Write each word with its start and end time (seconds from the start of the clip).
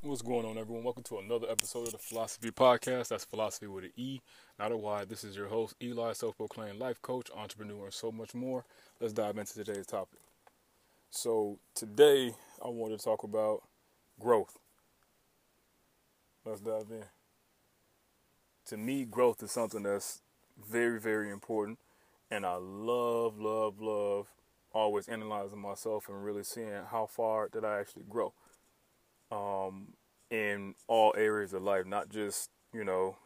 What's 0.00 0.22
going 0.22 0.46
on, 0.46 0.56
everyone? 0.56 0.84
Welcome 0.84 1.02
to 1.02 1.18
another 1.18 1.50
episode 1.50 1.88
of 1.88 1.92
the 1.92 1.98
Philosophy 1.98 2.52
Podcast. 2.52 3.08
That's 3.08 3.24
philosophy 3.24 3.66
with 3.66 3.82
an 3.82 3.90
E, 3.96 4.20
not 4.56 4.70
a 4.70 4.76
Y. 4.76 5.04
This 5.04 5.24
is 5.24 5.36
your 5.36 5.48
host, 5.48 5.74
Eli, 5.82 6.12
self 6.12 6.36
proclaimed 6.36 6.78
life 6.78 7.02
coach, 7.02 7.28
entrepreneur, 7.36 7.86
and 7.86 7.92
so 7.92 8.12
much 8.12 8.32
more. 8.32 8.64
Let's 9.00 9.12
dive 9.12 9.36
into 9.36 9.54
today's 9.54 9.86
topic. 9.86 10.20
So, 11.10 11.58
today 11.74 12.32
I 12.64 12.68
want 12.68 12.96
to 12.96 13.04
talk 13.04 13.24
about 13.24 13.64
growth. 14.20 14.56
Let's 16.44 16.60
dive 16.60 16.86
in. 16.92 17.02
To 18.66 18.76
me, 18.76 19.04
growth 19.04 19.42
is 19.42 19.50
something 19.50 19.82
that's 19.82 20.20
very, 20.64 21.00
very 21.00 21.28
important, 21.28 21.80
and 22.30 22.46
I 22.46 22.54
love, 22.54 23.40
love, 23.40 23.80
love 23.80 24.28
always 24.72 25.08
analyzing 25.08 25.58
myself 25.58 26.08
and 26.08 26.24
really 26.24 26.44
seeing 26.44 26.84
how 26.88 27.06
far 27.06 27.48
did 27.48 27.64
I 27.64 27.80
actually 27.80 28.04
grow 28.08 28.32
um, 29.30 29.88
in 30.30 30.74
all 30.86 31.14
areas 31.16 31.52
of 31.52 31.62
life, 31.62 31.86
not 31.86 32.08
just 32.08 32.50
you 32.72 32.84
know, 32.84 33.16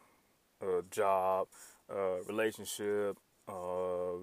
a 0.61 0.81
job, 0.89 1.47
a 1.89 2.17
relationship, 2.27 3.17
uh, 3.47 4.15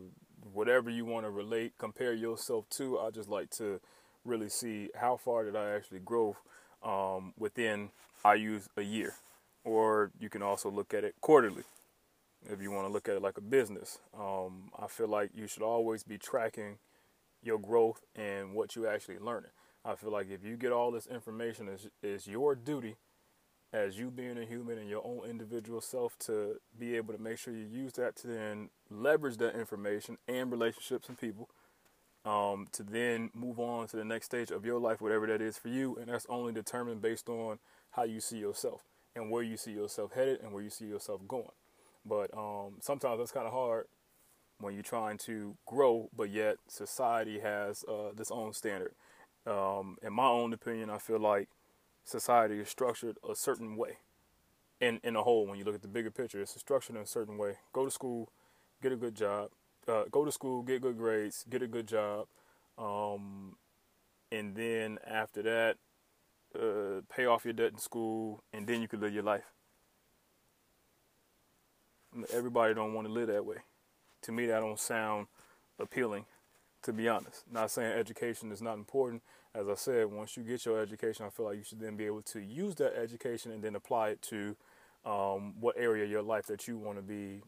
whatever 0.52 0.90
you 0.90 1.04
want 1.04 1.26
to 1.26 1.30
relate, 1.30 1.72
compare 1.78 2.12
yourself 2.14 2.68
to. 2.70 2.98
I 2.98 3.10
just 3.10 3.28
like 3.28 3.50
to 3.50 3.80
really 4.24 4.48
see 4.48 4.90
how 4.94 5.16
far 5.16 5.44
did 5.44 5.56
I 5.56 5.70
actually 5.70 6.00
grow 6.00 6.36
um, 6.82 7.34
within. 7.38 7.90
I 8.24 8.34
use 8.34 8.68
a 8.76 8.82
year, 8.82 9.14
or 9.64 10.10
you 10.18 10.28
can 10.28 10.42
also 10.42 10.70
look 10.70 10.92
at 10.94 11.04
it 11.04 11.14
quarterly. 11.20 11.64
If 12.50 12.62
you 12.62 12.70
want 12.70 12.86
to 12.86 12.92
look 12.92 13.08
at 13.08 13.16
it 13.16 13.22
like 13.22 13.36
a 13.36 13.42
business, 13.42 13.98
um, 14.18 14.70
I 14.78 14.86
feel 14.86 15.08
like 15.08 15.30
you 15.34 15.46
should 15.46 15.62
always 15.62 16.02
be 16.02 16.16
tracking 16.16 16.78
your 17.42 17.58
growth 17.58 18.00
and 18.16 18.54
what 18.54 18.76
you 18.76 18.86
actually 18.86 19.18
learning. 19.18 19.50
I 19.84 19.94
feel 19.94 20.12
like 20.12 20.30
if 20.30 20.44
you 20.44 20.56
get 20.56 20.72
all 20.72 20.90
this 20.90 21.06
information, 21.06 21.68
it's, 21.68 21.88
it's 22.02 22.26
your 22.26 22.54
duty 22.54 22.96
as 23.72 23.98
you 23.98 24.10
being 24.10 24.36
a 24.36 24.44
human 24.44 24.78
and 24.78 24.88
your 24.88 25.02
own 25.04 25.28
individual 25.28 25.80
self 25.80 26.18
to 26.18 26.56
be 26.78 26.96
able 26.96 27.14
to 27.14 27.22
make 27.22 27.38
sure 27.38 27.54
you 27.54 27.66
use 27.70 27.92
that 27.94 28.16
to 28.16 28.26
then 28.26 28.70
leverage 28.90 29.36
that 29.36 29.54
information 29.54 30.18
and 30.26 30.50
relationships 30.50 31.08
and 31.08 31.18
people 31.18 31.48
um, 32.24 32.66
to 32.72 32.82
then 32.82 33.30
move 33.32 33.58
on 33.58 33.86
to 33.88 33.96
the 33.96 34.04
next 34.04 34.26
stage 34.26 34.50
of 34.50 34.64
your 34.64 34.78
life, 34.78 35.00
whatever 35.00 35.26
that 35.26 35.40
is 35.40 35.56
for 35.56 35.68
you. 35.68 35.96
And 35.96 36.08
that's 36.08 36.26
only 36.28 36.52
determined 36.52 37.00
based 37.00 37.28
on 37.28 37.58
how 37.92 38.02
you 38.04 38.20
see 38.20 38.38
yourself 38.38 38.82
and 39.14 39.30
where 39.30 39.42
you 39.42 39.56
see 39.56 39.72
yourself 39.72 40.12
headed 40.12 40.40
and 40.40 40.52
where 40.52 40.62
you 40.62 40.70
see 40.70 40.86
yourself 40.86 41.26
going. 41.26 41.50
But 42.04 42.36
um, 42.36 42.74
sometimes 42.80 43.18
that's 43.18 43.32
kind 43.32 43.46
of 43.46 43.52
hard 43.52 43.86
when 44.58 44.74
you're 44.74 44.82
trying 44.82 45.16
to 45.18 45.56
grow, 45.66 46.10
but 46.14 46.30
yet 46.30 46.56
society 46.68 47.40
has 47.40 47.84
uh, 47.88 48.10
this 48.14 48.30
own 48.30 48.52
standard. 48.52 48.94
Um, 49.46 49.96
in 50.02 50.12
my 50.12 50.26
own 50.26 50.52
opinion, 50.52 50.90
I 50.90 50.98
feel 50.98 51.18
like 51.18 51.48
society 52.04 52.60
is 52.60 52.68
structured 52.68 53.16
a 53.28 53.34
certain 53.34 53.76
way. 53.76 53.98
In 54.80 55.00
in 55.04 55.16
a 55.16 55.22
whole, 55.22 55.46
when 55.46 55.58
you 55.58 55.64
look 55.64 55.74
at 55.74 55.82
the 55.82 55.88
bigger 55.88 56.10
picture, 56.10 56.40
it's 56.40 56.58
structured 56.58 56.96
in 56.96 57.02
a 57.02 57.06
certain 57.06 57.36
way. 57.36 57.56
Go 57.72 57.84
to 57.84 57.90
school, 57.90 58.30
get 58.82 58.92
a 58.92 58.96
good 58.96 59.14
job. 59.14 59.50
Uh, 59.88 60.04
go 60.10 60.24
to 60.24 60.32
school, 60.32 60.62
get 60.62 60.82
good 60.82 60.96
grades, 60.96 61.44
get 61.48 61.62
a 61.62 61.66
good 61.66 61.88
job, 61.88 62.26
um, 62.78 63.56
and 64.30 64.54
then 64.54 64.98
after 65.06 65.42
that, 65.42 65.76
uh, 66.54 67.00
pay 67.14 67.26
off 67.26 67.44
your 67.44 67.54
debt 67.54 67.72
in 67.72 67.78
school, 67.78 68.44
and 68.52 68.66
then 68.66 68.82
you 68.82 68.88
can 68.88 69.00
live 69.00 69.12
your 69.12 69.22
life. 69.22 69.44
Everybody 72.32 72.74
don't 72.74 72.92
want 72.92 73.06
to 73.06 73.12
live 73.12 73.28
that 73.28 73.44
way. 73.44 73.56
To 74.22 74.32
me, 74.32 74.46
that 74.46 74.60
don't 74.60 74.78
sound 74.78 75.28
appealing 75.78 76.26
to 76.82 76.92
be 76.92 77.08
honest. 77.08 77.44
Not 77.50 77.70
saying 77.70 77.92
education 77.92 78.52
is 78.52 78.62
not 78.62 78.74
important. 78.74 79.22
As 79.54 79.68
I 79.68 79.74
said, 79.74 80.06
once 80.06 80.36
you 80.36 80.42
get 80.42 80.64
your 80.64 80.80
education, 80.80 81.26
I 81.26 81.30
feel 81.30 81.46
like 81.46 81.56
you 81.56 81.64
should 81.64 81.80
then 81.80 81.96
be 81.96 82.06
able 82.06 82.22
to 82.22 82.40
use 82.40 82.74
that 82.76 82.96
education 82.96 83.52
and 83.52 83.62
then 83.62 83.74
apply 83.74 84.10
it 84.10 84.22
to 84.22 84.56
um, 85.04 85.54
what 85.60 85.76
area 85.78 86.04
of 86.04 86.10
your 86.10 86.22
life 86.22 86.46
that 86.46 86.68
you 86.68 86.78
want 86.78 86.98
to 86.98 87.02
be 87.02 87.42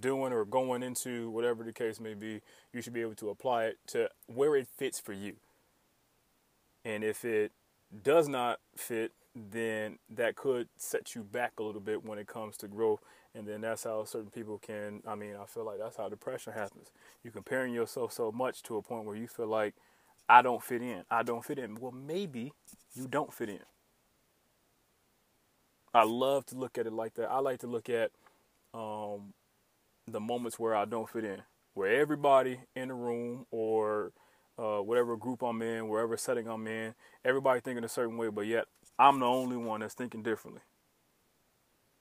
doing 0.00 0.32
or 0.32 0.44
going 0.44 0.82
into, 0.82 1.30
whatever 1.30 1.64
the 1.64 1.72
case 1.72 2.00
may 2.00 2.14
be. 2.14 2.40
You 2.72 2.82
should 2.82 2.92
be 2.92 3.00
able 3.00 3.14
to 3.16 3.30
apply 3.30 3.66
it 3.66 3.78
to 3.88 4.10
where 4.26 4.56
it 4.56 4.68
fits 4.76 5.00
for 5.00 5.12
you. 5.12 5.36
And 6.84 7.02
if 7.02 7.24
it 7.24 7.52
does 8.02 8.28
not 8.28 8.60
fit, 8.76 9.12
then 9.34 9.98
that 10.08 10.36
could 10.36 10.68
set 10.76 11.14
you 11.14 11.22
back 11.22 11.52
a 11.58 11.62
little 11.62 11.80
bit 11.80 12.04
when 12.04 12.18
it 12.18 12.26
comes 12.26 12.56
to 12.58 12.68
growth 12.68 13.00
and 13.36 13.48
then 13.48 13.62
that's 13.62 13.84
how 13.84 14.04
certain 14.04 14.30
people 14.30 14.58
can 14.58 15.02
i 15.06 15.14
mean 15.16 15.36
i 15.40 15.46
feel 15.46 15.64
like 15.66 15.78
that's 15.80 15.98
how 15.98 16.08
depression 16.08 16.54
happens. 16.54 16.88
You're 17.24 17.34
comparing 17.34 17.74
yourself 17.74 18.12
so 18.12 18.32
much 18.32 18.62
to 18.64 18.76
a 18.78 18.82
point 18.82 19.06
where 19.06 19.16
you 19.16 19.28
feel 19.28 19.48
like 19.48 19.74
i 20.28 20.42
don't 20.42 20.64
fit 20.64 20.82
in. 20.82 21.04
I 21.10 21.24
don't 21.24 21.44
fit 21.44 21.58
in. 21.60 21.76
Well 21.76 21.92
maybe 21.92 22.52
you 22.94 23.08
don't 23.08 23.32
fit 23.32 23.50
in. 23.50 23.60
I 25.94 26.04
love 26.04 26.46
to 26.46 26.56
look 26.56 26.78
at 26.78 26.86
it 26.86 26.94
like 26.94 27.14
that. 27.14 27.30
I 27.30 27.40
like 27.40 27.60
to 27.60 27.68
look 27.68 27.88
at 27.90 28.12
um, 28.74 29.34
the 30.08 30.20
moments 30.20 30.58
where 30.58 30.74
i 30.76 30.84
don't 30.84 31.08
fit 31.08 31.24
in 31.24 31.42
where 31.74 32.00
everybody 32.00 32.60
in 32.76 32.88
the 32.88 32.94
room 32.94 33.46
or 33.50 34.12
uh, 34.58 34.78
whatever 34.78 35.16
group 35.16 35.42
i'm 35.42 35.62
in 35.62 35.88
wherever 35.88 36.16
setting 36.16 36.48
i'm 36.48 36.66
in 36.68 36.94
everybody 37.24 37.60
thinking 37.60 37.84
a 37.84 37.88
certain 37.88 38.16
way 38.16 38.28
but 38.28 38.46
yet 38.46 38.66
i'm 38.98 39.20
the 39.20 39.26
only 39.26 39.56
one 39.56 39.80
that's 39.80 39.94
thinking 39.94 40.22
differently 40.22 40.62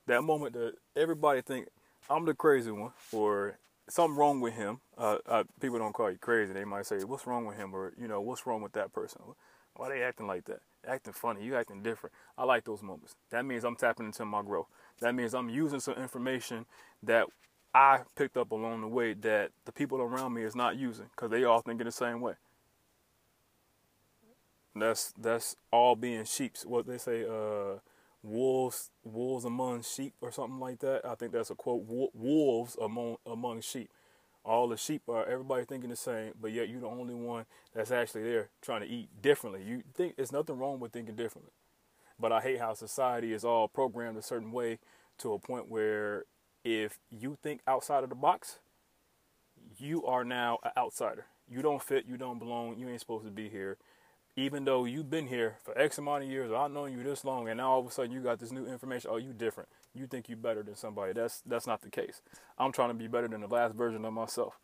that 0.08 0.24
moment 0.24 0.54
that 0.54 0.74
everybody 0.96 1.42
think 1.42 1.68
I'm 2.10 2.26
the 2.26 2.34
crazy 2.34 2.72
one 2.72 2.92
or 3.12 3.58
something 3.90 4.18
wrong 4.18 4.42
with 4.42 4.54
him. 4.54 4.80
Uh, 4.98 5.18
uh, 5.28 5.44
people 5.60 5.80
don't 5.80 5.94
call 5.94 6.12
you 6.12 6.18
crazy. 6.18 6.54
They 6.54 6.66
might 6.66 6.86
say, 6.86 7.04
"What's 7.04 7.28
wrong 7.28 7.46
with 7.46 7.58
him?" 7.58 7.76
or 7.76 7.94
you 7.98 8.08
know, 8.08 8.22
"What's 8.22 8.46
wrong 8.46 8.62
with 8.62 8.74
that 8.74 8.94
person?" 8.94 9.22
Why 9.76 9.90
they 9.90 10.04
acting 10.04 10.28
like 10.28 10.46
that? 10.46 10.62
Acting 10.88 11.14
funny. 11.14 11.44
You 11.44 11.56
acting 11.56 11.84
different. 11.84 12.16
I 12.38 12.46
like 12.46 12.64
those 12.64 12.82
moments. 12.82 13.16
That 13.32 13.46
means 13.46 13.64
I'm 13.66 13.76
tapping 13.76 14.06
into 14.06 14.24
my 14.24 14.42
growth. 14.42 14.68
That 15.02 15.14
means 15.14 15.34
I'm 15.34 15.50
using 15.50 15.82
some 15.82 15.96
information 15.96 16.66
that 17.04 17.28
I 17.74 18.02
picked 18.16 18.38
up 18.38 18.52
along 18.52 18.82
the 18.82 18.88
way 18.88 19.14
that 19.14 19.52
the 19.66 19.74
people 19.74 20.02
around 20.02 20.34
me 20.34 20.44
is 20.44 20.56
not 20.56 20.78
using 20.78 21.08
because 21.12 21.30
they 21.30 21.44
all 21.44 21.62
thinking 21.62 21.86
the 21.86 21.92
same 21.92 22.22
way. 22.22 22.36
That's 24.76 25.14
that's 25.18 25.56
all 25.72 25.96
being 25.96 26.24
sheeps. 26.26 26.66
What 26.66 26.86
they 26.86 26.98
say. 26.98 27.26
Uh, 27.26 27.80
wolves 28.26 28.90
wolves 29.04 29.46
among 29.46 29.84
sheep 29.84 30.14
or 30.22 30.32
something 30.32 30.60
like 30.60 30.80
that. 30.80 31.06
I 31.06 31.16
think 31.16 31.32
that's 31.32 31.50
a 31.50 31.56
quote. 31.56 31.84
Wolves 31.86 32.76
among 32.82 33.18
among 33.26 33.62
sheep. 33.62 33.90
All 34.44 34.68
the 34.68 34.78
sheep 34.78 35.04
are 35.08 35.26
everybody 35.26 35.66
thinking 35.66 35.90
the 35.90 35.96
same, 35.96 36.34
but 36.40 36.52
yet 36.52 36.70
you're 36.70 36.82
the 36.82 36.88
only 36.88 37.16
one 37.16 37.46
that's 37.74 37.92
actually 37.92 38.24
there 38.24 38.50
trying 38.62 38.82
to 38.82 38.88
eat 38.88 39.10
differently. 39.22 39.64
You 39.64 39.84
think 39.94 40.16
there's 40.16 40.32
nothing 40.32 40.58
wrong 40.58 40.80
with 40.80 40.92
thinking 40.92 41.16
differently, 41.16 41.52
but 42.20 42.32
I 42.32 42.42
hate 42.42 42.60
how 42.60 42.74
society 42.74 43.34
is 43.34 43.44
all 43.44 43.68
programmed 43.68 44.18
a 44.18 44.22
certain 44.22 44.52
way 44.52 44.80
to 45.20 45.34
a 45.34 45.40
point 45.40 45.70
where 45.70 46.26
if 46.64 47.00
you 47.10 47.38
think 47.42 47.62
outside 47.68 48.04
of 48.04 48.10
the 48.10 48.16
box, 48.16 48.60
you 49.78 50.06
are 50.06 50.24
now 50.24 50.60
an 50.64 50.72
outsider. 50.78 51.26
You 51.50 51.62
don't 51.62 51.82
fit. 51.82 52.06
You 52.08 52.18
don't 52.18 52.40
belong. 52.40 52.78
You 52.78 52.90
ain't 52.90 53.00
supposed 53.00 53.26
to 53.26 53.32
be 53.32 53.50
here 53.50 53.78
even 54.38 54.66
though 54.66 54.86
you've 54.86 55.10
been 55.10 55.28
here 55.28 55.56
for 55.64 55.78
X 55.78 55.98
amount 55.98 56.24
of 56.24 56.30
years, 56.30 56.52
or 56.52 56.58
I've 56.58 56.72
known 56.72 56.92
you 56.92 57.02
this 57.04 57.24
long, 57.24 57.48
and 57.48 57.58
now 57.58 57.72
all 57.72 57.80
of 57.80 57.88
a 57.88 57.92
sudden 57.92 58.12
you 58.12 58.22
got 58.22 58.40
this 58.40 58.52
new 58.52 58.66
information. 58.66 59.10
Oh, 59.14 59.18
you 59.18 59.34
different. 59.34 59.70
You 59.94 60.08
think 60.08 60.28
you're 60.28 60.38
better 60.38 60.62
than 60.62 60.76
somebody. 60.76 61.14
That's 61.14 61.42
that's 61.46 61.68
not 61.68 61.82
the 61.82 61.90
case. 61.90 62.22
I'm 62.58 62.72
trying 62.72 62.90
to 62.90 62.96
be 62.96 63.08
better 63.08 63.28
than 63.28 63.42
the 63.42 63.48
last 63.48 63.76
version 63.76 64.04
of 64.04 64.14
myself. 64.14 64.60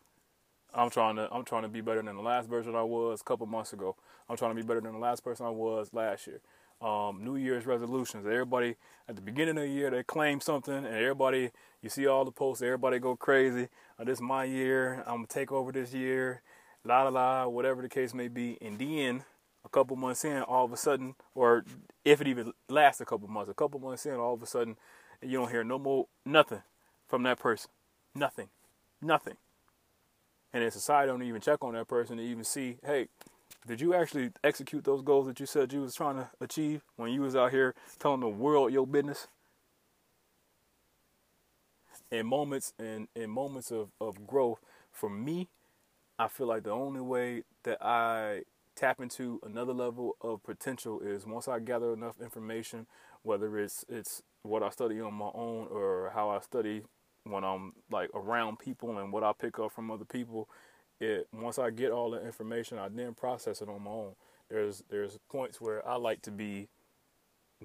I'm 0.74 0.90
trying 0.90 1.16
to 1.16 1.28
I'm 1.32 1.44
trying 1.44 1.62
to 1.62 1.68
be 1.68 1.80
better 1.80 2.02
than 2.02 2.16
the 2.16 2.22
last 2.22 2.48
version 2.48 2.74
I 2.74 2.82
was 2.82 3.20
a 3.20 3.24
couple 3.24 3.46
months 3.46 3.72
ago. 3.72 3.96
I'm 4.28 4.36
trying 4.36 4.50
to 4.50 4.62
be 4.62 4.66
better 4.66 4.80
than 4.80 4.92
the 4.92 4.98
last 4.98 5.24
person 5.24 5.46
I 5.46 5.50
was 5.50 5.92
last 5.92 6.26
year. 6.26 6.40
Um, 6.80 7.24
New 7.24 7.36
Year's 7.36 7.64
resolutions. 7.64 8.26
Everybody 8.26 8.76
at 9.08 9.16
the 9.16 9.22
beginning 9.22 9.56
of 9.56 9.64
the 9.64 9.68
year 9.68 9.90
they 9.90 10.02
claim 10.02 10.40
something, 10.40 10.74
and 10.74 10.86
everybody 10.86 11.50
you 11.80 11.88
see 11.88 12.06
all 12.06 12.24
the 12.24 12.32
posts. 12.32 12.62
Everybody 12.62 12.98
go 12.98 13.16
crazy. 13.16 13.68
Oh, 13.98 14.04
this 14.04 14.18
is 14.18 14.22
my 14.22 14.44
year. 14.44 15.02
I'm 15.06 15.16
gonna 15.16 15.26
take 15.28 15.50
over 15.50 15.72
this 15.72 15.94
year. 15.94 16.42
La 16.84 17.04
la 17.04 17.10
la. 17.10 17.46
Whatever 17.46 17.80
the 17.82 17.88
case 17.88 18.12
may 18.12 18.28
be, 18.28 18.58
and 18.60 18.78
then 18.78 19.24
a 19.64 19.68
couple 19.68 19.96
months 19.96 20.24
in, 20.24 20.42
all 20.42 20.64
of 20.64 20.72
a 20.72 20.76
sudden, 20.76 21.14
or 21.34 21.64
if 22.04 22.20
it 22.20 22.26
even 22.26 22.52
lasts 22.68 23.00
a 23.00 23.04
couple 23.04 23.28
months, 23.28 23.50
a 23.50 23.54
couple 23.54 23.80
months 23.80 24.06
in, 24.06 24.14
all 24.14 24.34
of 24.34 24.42
a 24.42 24.46
sudden, 24.46 24.76
you 25.20 25.38
don't 25.38 25.50
hear 25.50 25.64
no 25.64 25.78
more 25.78 26.06
nothing 26.24 26.62
from 27.06 27.22
that 27.22 27.38
person, 27.38 27.70
nothing, 28.14 28.48
nothing. 29.00 29.36
And 30.52 30.62
then 30.62 30.70
society 30.70 31.10
don't 31.10 31.22
even 31.22 31.40
check 31.40 31.62
on 31.62 31.74
that 31.74 31.88
person 31.88 32.16
to 32.18 32.22
even 32.22 32.44
see, 32.44 32.76
hey, 32.84 33.08
did 33.66 33.80
you 33.80 33.94
actually 33.94 34.30
execute 34.42 34.84
those 34.84 35.02
goals 35.02 35.26
that 35.26 35.38
you 35.38 35.46
said 35.46 35.72
you 35.72 35.82
was 35.82 35.94
trying 35.94 36.16
to 36.16 36.28
achieve 36.40 36.82
when 36.96 37.12
you 37.12 37.22
was 37.22 37.36
out 37.36 37.52
here 37.52 37.74
telling 37.98 38.20
the 38.20 38.28
world 38.28 38.72
your 38.72 38.86
business? 38.86 39.28
In 42.10 42.26
moments 42.26 42.74
in, 42.78 43.08
in 43.14 43.30
moments 43.30 43.70
of, 43.70 43.90
of 44.00 44.26
growth, 44.26 44.60
for 44.90 45.08
me, 45.08 45.48
I 46.18 46.28
feel 46.28 46.46
like 46.46 46.64
the 46.64 46.70
only 46.70 47.00
way 47.00 47.44
that 47.62 47.82
I 47.82 48.42
tap 48.76 49.00
into 49.00 49.40
another 49.44 49.72
level 49.72 50.16
of 50.20 50.42
potential 50.42 51.00
is 51.00 51.26
once 51.26 51.48
I 51.48 51.58
gather 51.58 51.92
enough 51.92 52.20
information, 52.20 52.86
whether 53.22 53.58
it's 53.58 53.84
it's 53.88 54.22
what 54.42 54.62
I 54.62 54.70
study 54.70 55.00
on 55.00 55.14
my 55.14 55.30
own 55.34 55.68
or 55.70 56.10
how 56.14 56.30
I 56.30 56.40
study 56.40 56.82
when 57.24 57.44
I'm 57.44 57.72
like 57.90 58.10
around 58.14 58.58
people 58.58 58.98
and 58.98 59.12
what 59.12 59.22
I 59.22 59.32
pick 59.38 59.58
up 59.58 59.72
from 59.72 59.90
other 59.90 60.04
people. 60.04 60.48
It 61.00 61.28
once 61.32 61.58
I 61.58 61.70
get 61.70 61.92
all 61.92 62.10
the 62.10 62.24
information, 62.24 62.78
I 62.78 62.88
then 62.88 63.14
process 63.14 63.62
it 63.62 63.68
on 63.68 63.82
my 63.82 63.90
own. 63.90 64.14
there's 64.48 64.82
there's 64.90 65.18
points 65.30 65.60
where 65.60 65.86
I 65.86 65.96
like 65.96 66.22
to 66.22 66.30
be 66.30 66.68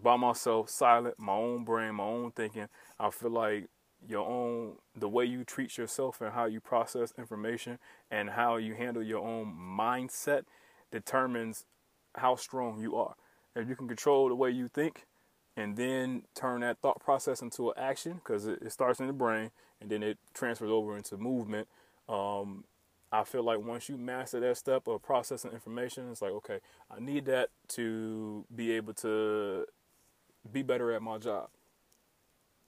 by 0.02 0.16
myself, 0.16 0.70
silent, 0.70 1.16
my 1.18 1.34
own 1.34 1.64
brain, 1.64 1.96
my 1.96 2.04
own 2.04 2.32
thinking. 2.32 2.68
I 3.00 3.10
feel 3.10 3.32
like 3.32 3.68
your 4.08 4.28
own 4.28 4.76
the 4.96 5.10
way 5.10 5.26
you 5.26 5.44
treat 5.44 5.78
yourself 5.78 6.22
and 6.22 6.34
how 6.34 6.46
you 6.46 6.60
process 6.60 7.14
information 7.18 7.80
and 8.12 8.30
how 8.30 8.58
you 8.58 8.76
handle 8.76 9.02
your 9.02 9.26
own 9.26 9.52
mindset 9.56 10.44
determines 10.92 11.66
how 12.16 12.36
strong 12.36 12.80
you 12.82 12.96
are. 12.96 13.16
If 13.56 13.68
you 13.68 13.76
can 13.76 13.88
control 13.88 14.30
the 14.30 14.36
way 14.36 14.52
you 14.52 14.68
think 14.68 15.06
and 15.56 15.76
then 15.76 16.24
turn 16.36 16.62
that 16.62 16.80
thought 16.80 17.00
process 17.00 17.42
into 17.42 17.70
an 17.70 17.76
action 17.78 18.14
because 18.14 18.46
it, 18.46 18.60
it, 18.62 18.72
starts 18.72 19.00
in 19.00 19.08
the 19.08 19.14
brain 19.14 19.52
and 19.82 19.90
then 19.90 20.04
it 20.04 20.18
transfers 20.34 20.70
over 20.70 20.96
into 20.96 21.18
movement. 21.18 21.68
Um, 22.08 22.64
I 23.12 23.24
feel 23.24 23.44
like 23.44 23.60
once 23.60 23.90
you 23.90 23.98
master 23.98 24.40
that 24.42 24.58
step 24.58 24.88
of 24.88 25.02
processing 25.02 25.52
information, 25.52 26.12
it's 26.12 26.22
like, 26.22 26.34
okay, 26.34 26.60
I 26.96 27.00
need 27.00 27.26
that 27.26 27.50
to 27.70 28.46
be 28.54 28.74
able 28.74 28.94
to 28.96 29.66
be 30.52 30.62
better 30.62 30.92
at 30.92 31.02
my 31.02 31.18
job. 31.18 31.50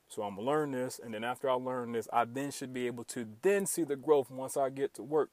So 0.07 0.23
I'm 0.23 0.35
gonna 0.35 0.47
learn 0.47 0.71
this, 0.71 0.99
and 1.03 1.13
then 1.13 1.23
after 1.23 1.49
I 1.49 1.53
learn 1.53 1.91
this, 1.91 2.07
I 2.11 2.25
then 2.25 2.49
should 2.51 2.73
be 2.73 2.87
able 2.87 3.03
to 3.05 3.27
then 3.43 3.67
see 3.67 3.83
the 3.83 3.95
growth 3.95 4.31
once 4.31 4.57
I 4.57 4.69
get 4.69 4.95
to 4.95 5.03
work 5.03 5.29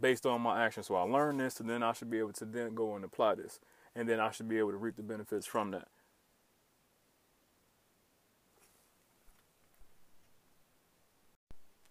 based 0.00 0.26
on 0.26 0.40
my 0.40 0.64
actions. 0.64 0.86
So 0.86 0.94
I 0.96 1.02
learn 1.02 1.36
this, 1.36 1.60
and 1.60 1.68
then 1.68 1.82
I 1.82 1.92
should 1.92 2.10
be 2.10 2.18
able 2.18 2.32
to 2.34 2.44
then 2.44 2.74
go 2.74 2.94
and 2.96 3.04
apply 3.04 3.36
this, 3.36 3.60
and 3.94 4.08
then 4.08 4.20
I 4.20 4.30
should 4.30 4.48
be 4.48 4.58
able 4.58 4.70
to 4.70 4.76
reap 4.76 4.96
the 4.96 5.02
benefits 5.02 5.46
from 5.46 5.70
that. 5.72 5.88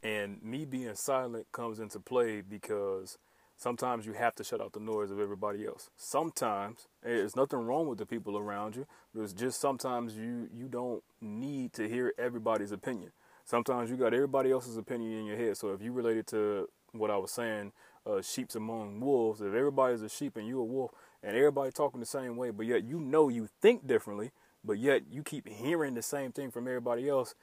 And 0.02 0.42
me 0.42 0.66
being 0.66 0.96
silent 0.96 1.48
comes 1.52 1.80
into 1.80 2.00
play 2.00 2.42
because 2.42 3.18
sometimes 3.58 4.06
you 4.06 4.14
have 4.14 4.34
to 4.36 4.44
shut 4.44 4.62
out 4.62 4.72
the 4.72 4.80
noise 4.80 5.12
of 5.12 5.20
everybody 5.20 5.66
else. 5.66 5.90
Sometimes 5.98 6.88
there's 7.04 7.36
nothing 7.36 7.60
wrong 7.60 7.88
with 7.88 8.00
the 8.00 8.06
people 8.06 8.38
around 8.38 8.76
you. 8.76 8.88
It's 9.16 9.34
just 9.34 9.60
sometimes 9.60 10.16
you 10.16 10.50
you 10.54 10.68
don't 10.68 11.04
need 11.22 11.74
to 11.74 11.88
hear 11.88 12.14
everybody's 12.18 12.72
opinion. 12.72 13.12
Sometimes 13.44 13.90
you 13.90 13.98
got 13.98 14.14
everybody 14.14 14.52
else's 14.52 14.78
opinion 14.78 15.12
in 15.12 15.26
your 15.26 15.36
head. 15.38 15.58
So 15.58 15.74
if 15.74 15.82
you 15.82 15.92
related 15.92 16.28
to 16.28 16.70
what 16.94 17.12
I 17.12 17.18
was 17.18 17.32
saying, 17.32 17.74
uh, 18.06 18.22
sheep's 18.22 18.56
among 18.56 19.00
wolves. 19.00 19.42
If 19.42 19.54
everybody's 19.54 20.02
a 20.02 20.10
sheep 20.10 20.38
and 20.38 20.48
you're 20.48 20.62
a 20.62 20.66
wolf, 20.66 20.92
and 21.22 21.36
everybody 21.36 21.72
talking 21.72 22.00
the 22.00 22.06
same 22.06 22.38
way, 22.38 22.50
but 22.52 22.66
yet 22.66 22.84
you 22.84 23.00
know 23.00 23.30
you 23.30 23.50
think 23.62 23.86
differently, 23.86 24.32
but 24.64 24.78
yet 24.78 25.04
you 25.12 25.24
keep 25.24 25.48
hearing 25.48 25.94
the 25.94 26.02
same 26.02 26.32
thing 26.32 26.52
from 26.52 26.68
everybody 26.68 27.10
else, 27.10 27.36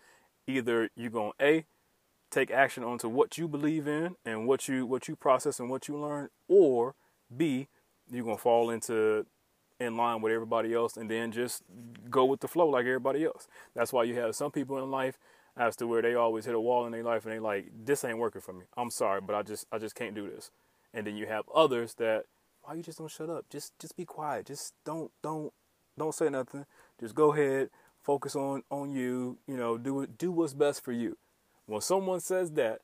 either 0.46 0.90
you're 0.96 1.10
gonna 1.10 1.32
a 1.40 1.64
take 2.30 2.50
action 2.50 2.82
onto 2.82 3.08
what 3.08 3.38
you 3.38 3.46
believe 3.46 3.86
in 3.86 4.16
and 4.24 4.46
what 4.46 4.68
you 4.68 4.86
what 4.86 5.08
you 5.08 5.16
process 5.16 5.60
and 5.60 5.70
what 5.70 5.88
you 5.88 5.98
learn, 5.98 6.28
or 6.48 6.94
B, 7.34 7.68
you're 8.10 8.24
gonna 8.24 8.36
fall 8.36 8.70
into 8.70 9.26
in 9.78 9.96
line 9.96 10.22
with 10.22 10.32
everybody 10.32 10.72
else 10.72 10.96
and 10.96 11.10
then 11.10 11.30
just 11.30 11.62
go 12.08 12.24
with 12.24 12.40
the 12.40 12.48
flow 12.48 12.68
like 12.68 12.86
everybody 12.86 13.24
else. 13.24 13.46
That's 13.74 13.92
why 13.92 14.04
you 14.04 14.14
have 14.14 14.34
some 14.34 14.50
people 14.50 14.82
in 14.82 14.90
life 14.90 15.18
as 15.56 15.76
to 15.76 15.86
where 15.86 16.02
they 16.02 16.14
always 16.14 16.44
hit 16.44 16.54
a 16.54 16.60
wall 16.60 16.86
in 16.86 16.92
their 16.92 17.02
life 17.02 17.24
and 17.24 17.32
they 17.32 17.38
like, 17.38 17.70
this 17.84 18.04
ain't 18.04 18.18
working 18.18 18.42
for 18.42 18.52
me. 18.52 18.64
I'm 18.76 18.90
sorry, 18.90 19.20
but 19.20 19.34
I 19.34 19.42
just 19.42 19.66
I 19.72 19.78
just 19.78 19.94
can't 19.94 20.14
do 20.14 20.28
this. 20.28 20.50
And 20.92 21.06
then 21.06 21.16
you 21.16 21.26
have 21.26 21.44
others 21.54 21.94
that 21.94 22.24
why 22.62 22.74
you 22.74 22.82
just 22.82 22.98
don't 22.98 23.10
shut 23.10 23.30
up? 23.30 23.48
Just 23.48 23.78
just 23.78 23.96
be 23.96 24.04
quiet. 24.04 24.46
Just 24.46 24.74
don't 24.84 25.10
don't 25.22 25.52
don't 25.96 26.14
say 26.14 26.28
nothing. 26.28 26.66
Just 27.00 27.14
go 27.14 27.32
ahead, 27.32 27.70
focus 28.02 28.36
on 28.36 28.62
on 28.70 28.90
you, 28.90 29.38
you 29.46 29.56
know, 29.56 29.78
do 29.78 30.06
do 30.06 30.30
what's 30.30 30.54
best 30.54 30.84
for 30.84 30.92
you. 30.92 31.16
When 31.66 31.80
someone 31.80 32.20
says 32.20 32.52
that, 32.52 32.80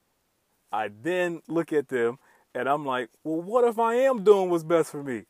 I 0.72 0.88
then 0.88 1.42
look 1.46 1.72
at 1.72 1.88
them 1.88 2.18
and 2.54 2.68
I'm 2.68 2.84
like, 2.84 3.10
well, 3.22 3.40
what 3.40 3.64
if 3.64 3.78
I 3.78 3.94
am 3.94 4.24
doing 4.24 4.50
what's 4.50 4.64
best 4.64 4.90
for 4.90 5.02
me? 5.02 5.24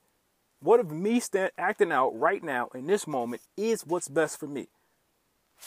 What 0.61 0.81
if 0.81 0.91
me 0.91 1.19
stand, 1.19 1.51
acting 1.59 1.91
out 1.91 2.19
right 2.19 2.43
now 2.43 2.69
in 2.75 2.87
this 2.87 3.07
moment 3.07 3.43
is 3.57 3.85
what's 3.85 4.09
best 4.09 4.39
for 4.39 4.47
me? 4.47 4.69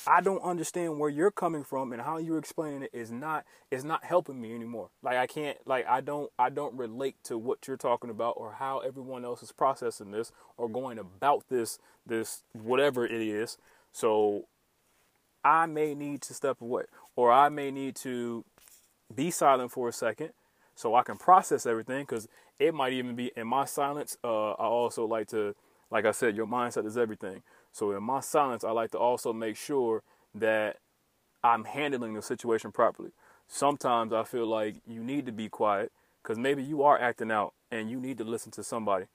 I 0.07 0.21
don't 0.21 0.41
understand 0.41 0.99
where 0.99 1.09
you're 1.09 1.31
coming 1.31 1.63
from 1.63 1.93
and 1.93 2.01
how 2.01 2.17
you're 2.17 2.37
explaining 2.37 2.83
it 2.83 2.91
is 2.93 3.11
not 3.11 3.45
is 3.71 3.83
not 3.83 4.03
helping 4.03 4.39
me 4.41 4.53
anymore. 4.53 4.89
Like 5.01 5.17
I 5.17 5.27
can't 5.27 5.57
like 5.65 5.87
I 5.87 6.01
don't 6.01 6.31
I 6.37 6.49
don't 6.49 6.75
relate 6.75 7.15
to 7.25 7.37
what 7.37 7.67
you're 7.67 7.77
talking 7.77 8.09
about 8.09 8.35
or 8.37 8.53
how 8.53 8.79
everyone 8.79 9.25
else 9.25 9.41
is 9.41 9.51
processing 9.51 10.11
this 10.11 10.31
or 10.57 10.69
going 10.69 10.97
about 10.99 11.45
this 11.49 11.79
this 12.05 12.43
whatever 12.53 13.05
it 13.05 13.21
is. 13.21 13.57
So 13.91 14.45
I 15.43 15.65
may 15.65 15.95
need 15.95 16.21
to 16.23 16.33
step 16.33 16.61
away 16.61 16.83
or 17.15 17.31
I 17.31 17.49
may 17.49 17.71
need 17.71 17.95
to 17.97 18.43
be 19.13 19.31
silent 19.31 19.71
for 19.71 19.87
a 19.89 19.93
second 19.93 20.31
so 20.75 20.95
I 20.95 21.03
can 21.03 21.17
process 21.17 21.65
everything 21.65 22.01
because 22.01 22.27
it 22.59 22.73
might 22.73 22.93
even 22.93 23.15
be 23.15 23.31
in 23.35 23.47
my 23.47 23.65
silence. 23.65 24.17
Uh, 24.23 24.51
I 24.51 24.65
also 24.65 25.05
like 25.05 25.27
to, 25.29 25.55
like 25.89 26.05
I 26.05 26.11
said, 26.11 26.35
your 26.35 26.47
mindset 26.47 26.85
is 26.85 26.97
everything. 26.97 27.43
So 27.75 27.91
in 27.91 28.03
my 28.03 28.21
silence, 28.21 28.63
I 28.63 28.71
like 28.71 28.91
to 28.91 28.97
also 28.97 29.33
make 29.33 29.57
sure 29.57 30.01
that 30.33 30.77
I'm 31.43 31.65
handling 31.65 32.13
the 32.13 32.21
situation 32.21 32.71
properly. 32.71 33.11
Sometimes 33.49 34.13
I 34.13 34.23
feel 34.23 34.47
like 34.47 34.75
you 34.87 35.03
need 35.03 35.25
to 35.25 35.33
be 35.33 35.49
quiet 35.49 35.91
because 36.23 36.37
maybe 36.37 36.63
you 36.63 36.83
are 36.83 36.97
acting 36.97 37.31
out 37.31 37.53
and 37.69 37.89
you 37.91 37.99
need 37.99 38.17
to 38.19 38.23
listen 38.23 38.49
to 38.53 38.63
somebody. 38.63 39.07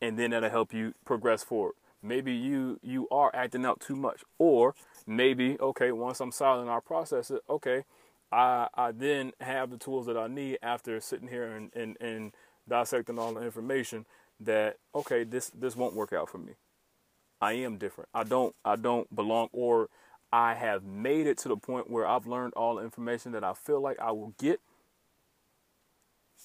And 0.00 0.16
then 0.16 0.30
that'll 0.30 0.48
help 0.48 0.72
you 0.72 0.94
progress 1.04 1.42
forward 1.42 1.74
maybe 2.02 2.32
you 2.32 2.78
you 2.82 3.06
are 3.10 3.30
acting 3.34 3.66
out 3.66 3.80
too 3.80 3.96
much 3.96 4.22
or 4.38 4.74
maybe 5.06 5.58
okay 5.60 5.92
once 5.92 6.20
i'm 6.20 6.32
silent 6.32 6.70
i 6.70 6.80
process 6.80 7.30
it 7.30 7.42
okay 7.48 7.84
i 8.32 8.66
i 8.74 8.90
then 8.90 9.32
have 9.40 9.70
the 9.70 9.76
tools 9.76 10.06
that 10.06 10.16
i 10.16 10.26
need 10.26 10.58
after 10.62 10.98
sitting 11.00 11.28
here 11.28 11.44
and 11.44 11.70
and, 11.74 11.98
and 12.00 12.32
dissecting 12.66 13.18
all 13.18 13.34
the 13.34 13.42
information 13.42 14.06
that 14.40 14.76
okay 14.94 15.24
this 15.24 15.50
this 15.50 15.76
won't 15.76 15.94
work 15.94 16.12
out 16.12 16.28
for 16.28 16.38
me 16.38 16.54
i 17.40 17.52
am 17.52 17.78
different 17.78 18.08
i 18.14 18.24
don't 18.24 18.54
i 18.64 18.76
don't 18.76 19.14
belong 19.14 19.48
or 19.52 19.88
i 20.32 20.54
have 20.54 20.84
made 20.84 21.26
it 21.26 21.38
to 21.38 21.48
the 21.48 21.56
point 21.56 21.90
where 21.90 22.06
i've 22.06 22.26
learned 22.26 22.54
all 22.54 22.76
the 22.76 22.82
information 22.82 23.32
that 23.32 23.44
i 23.44 23.52
feel 23.54 23.80
like 23.80 23.98
i 24.00 24.10
will 24.12 24.34
get 24.38 24.60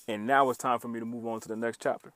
and 0.07 0.27
now 0.27 0.49
it's 0.49 0.57
time 0.59 0.79
for 0.79 0.87
me 0.89 0.99
to 0.99 1.05
move 1.05 1.25
on 1.27 1.39
to 1.39 1.47
the 1.47 1.55
next 1.55 1.81
chapter 1.81 2.13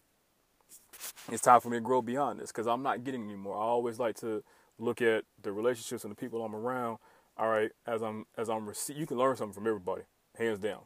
it's 1.32 1.42
time 1.44 1.62
for 1.62 1.70
me 1.70 1.78
to 1.78 1.82
grow 1.82 2.02
beyond 2.02 2.40
this 2.40 2.52
because 2.52 2.68
I'm 2.68 2.84
not 2.84 3.04
getting 3.04 3.24
anymore. 3.26 3.56
I 3.56 3.62
always 3.62 4.00
like 4.00 4.16
to 4.18 4.44
look 4.80 5.02
at 5.02 5.26
the 5.42 5.52
relationships 5.52 6.04
and 6.04 6.12
the 6.12 6.16
people 6.16 6.44
I'm 6.44 6.56
around. 6.56 7.00
All 7.38 7.50
right, 7.50 7.72
as 7.88 8.02
I'm 8.04 8.26
as 8.38 8.50
I'm 8.50 8.68
rece- 8.68 8.98
you 8.98 9.08
can 9.08 9.18
learn 9.18 9.36
something 9.36 9.54
from 9.54 9.68
everybody, 9.68 10.04
hands 10.38 10.60
down. 10.60 10.82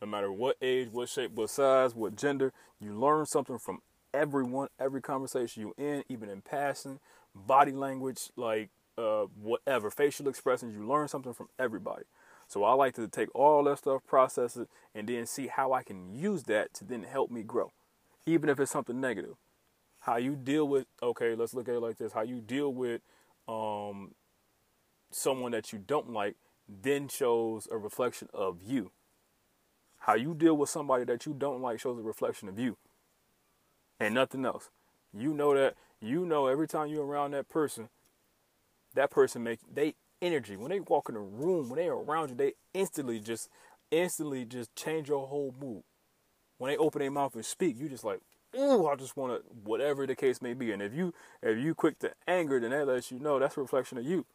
No 0.00 0.08
matter 0.08 0.32
what 0.32 0.56
age, 0.62 0.88
what 0.92 1.08
shape, 1.08 1.32
what 1.32 1.50
size, 1.50 1.94
what 1.94 2.16
gender, 2.16 2.52
you 2.80 2.98
learn 2.98 3.26
something 3.26 3.58
from 3.58 3.80
everyone, 4.18 4.68
every 4.80 5.00
conversation 5.00 5.62
you 5.62 5.74
in, 5.78 6.02
even 6.08 6.28
in 6.28 6.40
passing, 6.42 6.98
body 7.34 7.72
language, 7.72 8.30
like 8.36 8.70
uh, 8.98 9.26
whatever, 9.40 9.90
facial 9.90 10.28
expressions, 10.28 10.74
you 10.74 10.86
learn 10.86 11.06
something 11.06 11.32
from 11.32 11.48
everybody. 11.58 12.04
So 12.48 12.64
I 12.64 12.72
like 12.72 12.94
to 12.94 13.06
take 13.06 13.32
all 13.34 13.62
that 13.64 13.78
stuff, 13.78 14.02
process 14.06 14.56
it, 14.56 14.68
and 14.94 15.08
then 15.08 15.26
see 15.26 15.46
how 15.46 15.72
I 15.72 15.82
can 15.82 16.14
use 16.14 16.44
that 16.44 16.74
to 16.74 16.84
then 16.84 17.04
help 17.04 17.30
me 17.30 17.42
grow, 17.42 17.70
even 18.26 18.48
if 18.48 18.58
it's 18.58 18.72
something 18.72 19.00
negative. 19.00 19.36
How 20.00 20.16
you 20.16 20.34
deal 20.36 20.66
with 20.66 20.86
okay 21.02 21.34
let's 21.34 21.54
look 21.54 21.68
at 21.68 21.74
it 21.74 21.80
like 21.80 21.98
this. 21.98 22.12
How 22.12 22.22
you 22.22 22.40
deal 22.40 22.72
with 22.72 23.02
um, 23.46 24.14
someone 25.10 25.52
that 25.52 25.72
you 25.72 25.78
don't 25.78 26.10
like 26.10 26.36
then 26.68 27.08
shows 27.08 27.68
a 27.70 27.76
reflection 27.76 28.28
of 28.32 28.58
you. 28.64 28.90
How 29.98 30.14
you 30.14 30.34
deal 30.34 30.56
with 30.56 30.70
somebody 30.70 31.04
that 31.04 31.26
you 31.26 31.34
don't 31.34 31.60
like 31.60 31.80
shows 31.80 31.98
a 31.98 32.02
reflection 32.02 32.48
of 32.48 32.58
you 32.58 32.76
and 34.00 34.14
nothing 34.14 34.44
else 34.44 34.70
you 35.16 35.32
know 35.32 35.54
that 35.54 35.74
you 36.00 36.24
know 36.24 36.46
every 36.46 36.68
time 36.68 36.88
you're 36.88 37.04
around 37.04 37.32
that 37.32 37.48
person 37.48 37.88
that 38.94 39.10
person 39.10 39.42
make 39.42 39.60
they 39.72 39.94
energy 40.20 40.56
when 40.56 40.70
they 40.70 40.80
walk 40.80 41.08
in 41.08 41.14
the 41.14 41.20
room 41.20 41.68
when 41.68 41.78
they're 41.78 41.92
around 41.92 42.30
you 42.30 42.34
they 42.34 42.52
instantly 42.74 43.20
just 43.20 43.48
instantly 43.90 44.44
just 44.44 44.74
change 44.74 45.08
your 45.08 45.26
whole 45.26 45.54
mood 45.60 45.82
when 46.58 46.70
they 46.70 46.76
open 46.76 47.00
their 47.00 47.10
mouth 47.10 47.34
and 47.34 47.44
speak 47.44 47.78
you 47.78 47.88
just 47.88 48.04
like 48.04 48.20
ooh, 48.56 48.86
I 48.86 48.96
just 48.96 49.16
want 49.16 49.32
to, 49.32 49.48
whatever 49.64 50.06
the 50.06 50.14
case 50.14 50.40
may 50.40 50.54
be. 50.54 50.72
And 50.72 50.82
if 50.82 50.94
you 50.94 51.12
if 51.42 51.58
you 51.58 51.74
quick 51.74 51.98
to 52.00 52.12
anger, 52.26 52.60
then 52.60 52.70
that 52.70 52.86
lets 52.86 53.10
you 53.10 53.18
know 53.18 53.38
that's 53.38 53.56
a 53.56 53.60
reflection 53.60 53.98
of 53.98 54.04
you. 54.04 54.26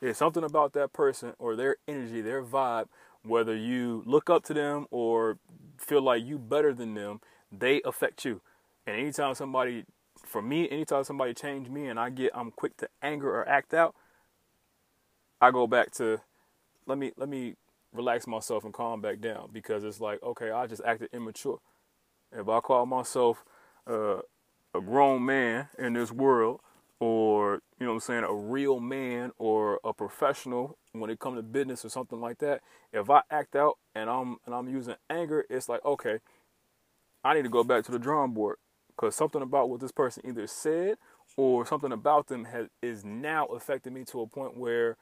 There's 0.00 0.16
something 0.16 0.42
about 0.42 0.72
that 0.72 0.92
person 0.92 1.34
or 1.38 1.54
their 1.54 1.76
energy, 1.86 2.20
their 2.20 2.42
vibe, 2.42 2.86
whether 3.22 3.54
you 3.54 4.02
look 4.04 4.28
up 4.28 4.42
to 4.44 4.54
them 4.54 4.86
or 4.90 5.38
feel 5.78 6.02
like 6.02 6.24
you 6.24 6.38
better 6.38 6.74
than 6.74 6.94
them, 6.94 7.20
they 7.56 7.82
affect 7.84 8.24
you. 8.24 8.40
And 8.86 8.96
anytime 8.96 9.34
somebody, 9.34 9.84
for 10.24 10.42
me, 10.42 10.68
anytime 10.70 11.04
somebody 11.04 11.34
change 11.34 11.68
me 11.68 11.86
and 11.86 12.00
I 12.00 12.10
get, 12.10 12.32
I'm 12.34 12.50
quick 12.50 12.76
to 12.78 12.88
anger 13.02 13.30
or 13.30 13.48
act 13.48 13.74
out, 13.74 13.94
I 15.40 15.50
go 15.50 15.66
back 15.66 15.90
to, 15.92 16.20
let 16.86 16.98
me 16.98 17.12
let 17.16 17.28
me 17.28 17.54
relax 17.92 18.26
myself 18.26 18.64
and 18.64 18.72
calm 18.72 19.00
back 19.00 19.20
down 19.20 19.50
because 19.52 19.84
it's 19.84 20.00
like, 20.00 20.22
okay, 20.22 20.50
I 20.50 20.66
just 20.66 20.82
acted 20.84 21.10
immature. 21.12 21.58
If 22.32 22.48
I 22.48 22.60
call 22.60 22.86
myself 22.86 23.44
uh, 23.86 24.18
a 24.74 24.80
grown 24.80 25.24
man 25.24 25.68
in 25.78 25.92
this 25.92 26.10
world, 26.10 26.60
or 27.00 27.60
you 27.78 27.86
know 27.86 27.92
what 27.92 27.94
I'm 27.96 28.00
saying, 28.00 28.24
a 28.24 28.32
real 28.34 28.78
man 28.80 29.32
or 29.38 29.80
a 29.84 29.92
professional 29.92 30.78
when 30.92 31.10
it 31.10 31.18
comes 31.18 31.38
to 31.38 31.42
business 31.42 31.84
or 31.84 31.88
something 31.88 32.20
like 32.20 32.38
that, 32.38 32.60
if 32.92 33.10
I 33.10 33.22
act 33.30 33.56
out 33.56 33.78
and 33.94 34.08
I'm 34.08 34.38
and 34.46 34.54
I'm 34.54 34.68
using 34.68 34.94
anger, 35.10 35.44
it's 35.50 35.68
like 35.68 35.84
okay, 35.84 36.20
I 37.24 37.34
need 37.34 37.42
to 37.42 37.48
go 37.48 37.64
back 37.64 37.84
to 37.84 37.92
the 37.92 37.98
drawing 37.98 38.32
board 38.32 38.56
because 38.88 39.14
something 39.14 39.42
about 39.42 39.68
what 39.70 39.80
this 39.80 39.92
person 39.92 40.24
either 40.26 40.46
said 40.46 40.96
or 41.36 41.64
something 41.64 41.92
about 41.92 42.26
them 42.28 42.44
has 42.46 42.68
is 42.82 43.04
now 43.04 43.46
affecting 43.46 43.94
me 43.94 44.04
to 44.04 44.20
a 44.20 44.26
point 44.26 44.56
where 44.56 44.96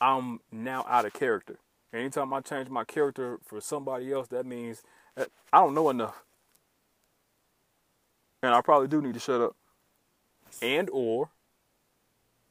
I'm 0.00 0.40
now 0.50 0.84
out 0.88 1.04
of 1.04 1.12
character. 1.12 1.58
Anytime 1.92 2.32
I 2.32 2.40
change 2.40 2.68
my 2.68 2.84
character 2.84 3.38
for 3.44 3.60
somebody 3.60 4.12
else, 4.12 4.28
that 4.28 4.46
means 4.46 4.82
that 5.16 5.28
I 5.52 5.58
don't 5.58 5.74
know 5.74 5.90
enough. 5.90 6.22
And 8.42 8.54
I 8.54 8.60
probably 8.60 8.88
do 8.88 9.00
need 9.00 9.14
to 9.14 9.20
shut 9.20 9.40
up. 9.40 9.56
And 10.60 10.88
or 10.92 11.30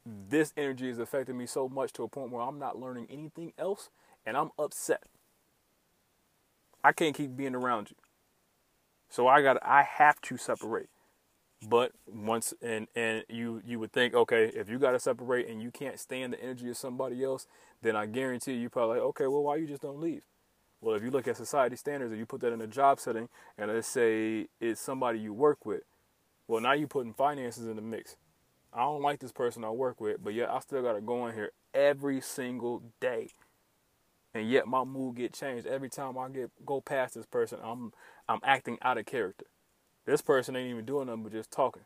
this 0.04 0.52
energy 0.56 0.88
is 0.88 0.98
affecting 0.98 1.36
me 1.36 1.46
so 1.46 1.68
much 1.68 1.92
to 1.94 2.02
a 2.02 2.08
point 2.08 2.30
where 2.30 2.42
I'm 2.42 2.58
not 2.58 2.78
learning 2.78 3.06
anything 3.10 3.52
else 3.58 3.90
and 4.26 4.36
I'm 4.36 4.50
upset. 4.58 5.02
I 6.82 6.92
can't 6.92 7.14
keep 7.14 7.36
being 7.36 7.54
around 7.54 7.90
you. 7.90 7.96
So 9.12 9.28
I 9.28 9.42
got 9.42 9.58
I 9.62 9.82
have 9.82 10.22
to 10.22 10.38
separate. 10.38 10.88
But 11.68 11.92
once 12.06 12.54
and 12.62 12.88
and 12.96 13.24
you 13.28 13.60
you 13.62 13.78
would 13.78 13.92
think, 13.92 14.14
okay, 14.14 14.50
if 14.54 14.70
you 14.70 14.78
got 14.78 14.92
to 14.92 14.98
separate 14.98 15.48
and 15.48 15.62
you 15.62 15.70
can't 15.70 16.00
stand 16.00 16.32
the 16.32 16.42
energy 16.42 16.70
of 16.70 16.78
somebody 16.78 17.22
else, 17.22 17.46
then 17.82 17.94
I 17.94 18.06
guarantee 18.06 18.54
you 18.54 18.70
probably 18.70 18.96
like, 18.96 19.06
okay, 19.08 19.26
well, 19.26 19.42
why 19.42 19.56
you 19.56 19.66
just 19.66 19.82
don't 19.82 20.00
leave? 20.00 20.24
Well, 20.80 20.96
if 20.96 21.02
you 21.02 21.10
look 21.10 21.28
at 21.28 21.36
society 21.36 21.76
standards 21.76 22.10
and 22.10 22.18
you 22.18 22.24
put 22.24 22.40
that 22.40 22.54
in 22.54 22.62
a 22.62 22.66
job 22.66 22.98
setting, 23.00 23.28
and 23.58 23.70
let's 23.70 23.86
say 23.86 24.46
it's 24.60 24.80
somebody 24.80 25.18
you 25.18 25.34
work 25.34 25.66
with, 25.66 25.82
well, 26.48 26.62
now 26.62 26.72
you're 26.72 26.88
putting 26.88 27.12
finances 27.12 27.66
in 27.66 27.76
the 27.76 27.82
mix. 27.82 28.16
I 28.72 28.80
don't 28.80 29.02
like 29.02 29.20
this 29.20 29.30
person 29.30 29.62
I 29.62 29.70
work 29.70 30.00
with, 30.00 30.24
but 30.24 30.32
yet 30.32 30.48
I 30.48 30.58
still 30.60 30.80
got 30.82 30.94
to 30.94 31.02
go 31.02 31.26
in 31.26 31.34
here 31.34 31.52
every 31.74 32.22
single 32.22 32.82
day, 32.98 33.28
and 34.34 34.50
yet 34.50 34.66
my 34.66 34.84
mood 34.84 35.16
get 35.16 35.32
changed 35.32 35.66
every 35.66 35.88
time 35.88 36.16
I 36.18 36.28
get 36.28 36.50
go 36.64 36.80
past 36.80 37.14
this 37.14 37.26
person. 37.26 37.58
I'm 37.62 37.92
I'm 38.28 38.40
acting 38.44 38.78
out 38.82 38.98
of 38.98 39.06
character. 39.06 39.46
This 40.04 40.22
person 40.22 40.56
ain't 40.56 40.70
even 40.70 40.84
doing 40.84 41.06
nothing 41.06 41.22
but 41.22 41.32
just 41.32 41.50
talking. 41.50 41.84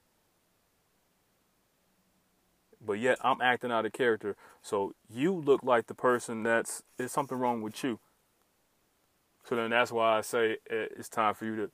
But 2.84 2.94
yet 2.94 3.18
I'm 3.22 3.40
acting 3.40 3.72
out 3.72 3.86
of 3.86 3.92
character. 3.92 4.36
So 4.62 4.94
you 5.10 5.34
look 5.34 5.62
like 5.62 5.86
the 5.86 5.94
person 5.94 6.42
that's 6.42 6.82
there's 6.96 7.12
something 7.12 7.38
wrong 7.38 7.62
with 7.62 7.82
you. 7.82 7.98
So 9.44 9.56
then 9.56 9.70
that's 9.70 9.92
why 9.92 10.18
I 10.18 10.20
say 10.20 10.58
eh, 10.70 10.86
it's 10.96 11.08
time 11.08 11.34
for 11.34 11.44
you 11.44 11.56
to 11.56 11.70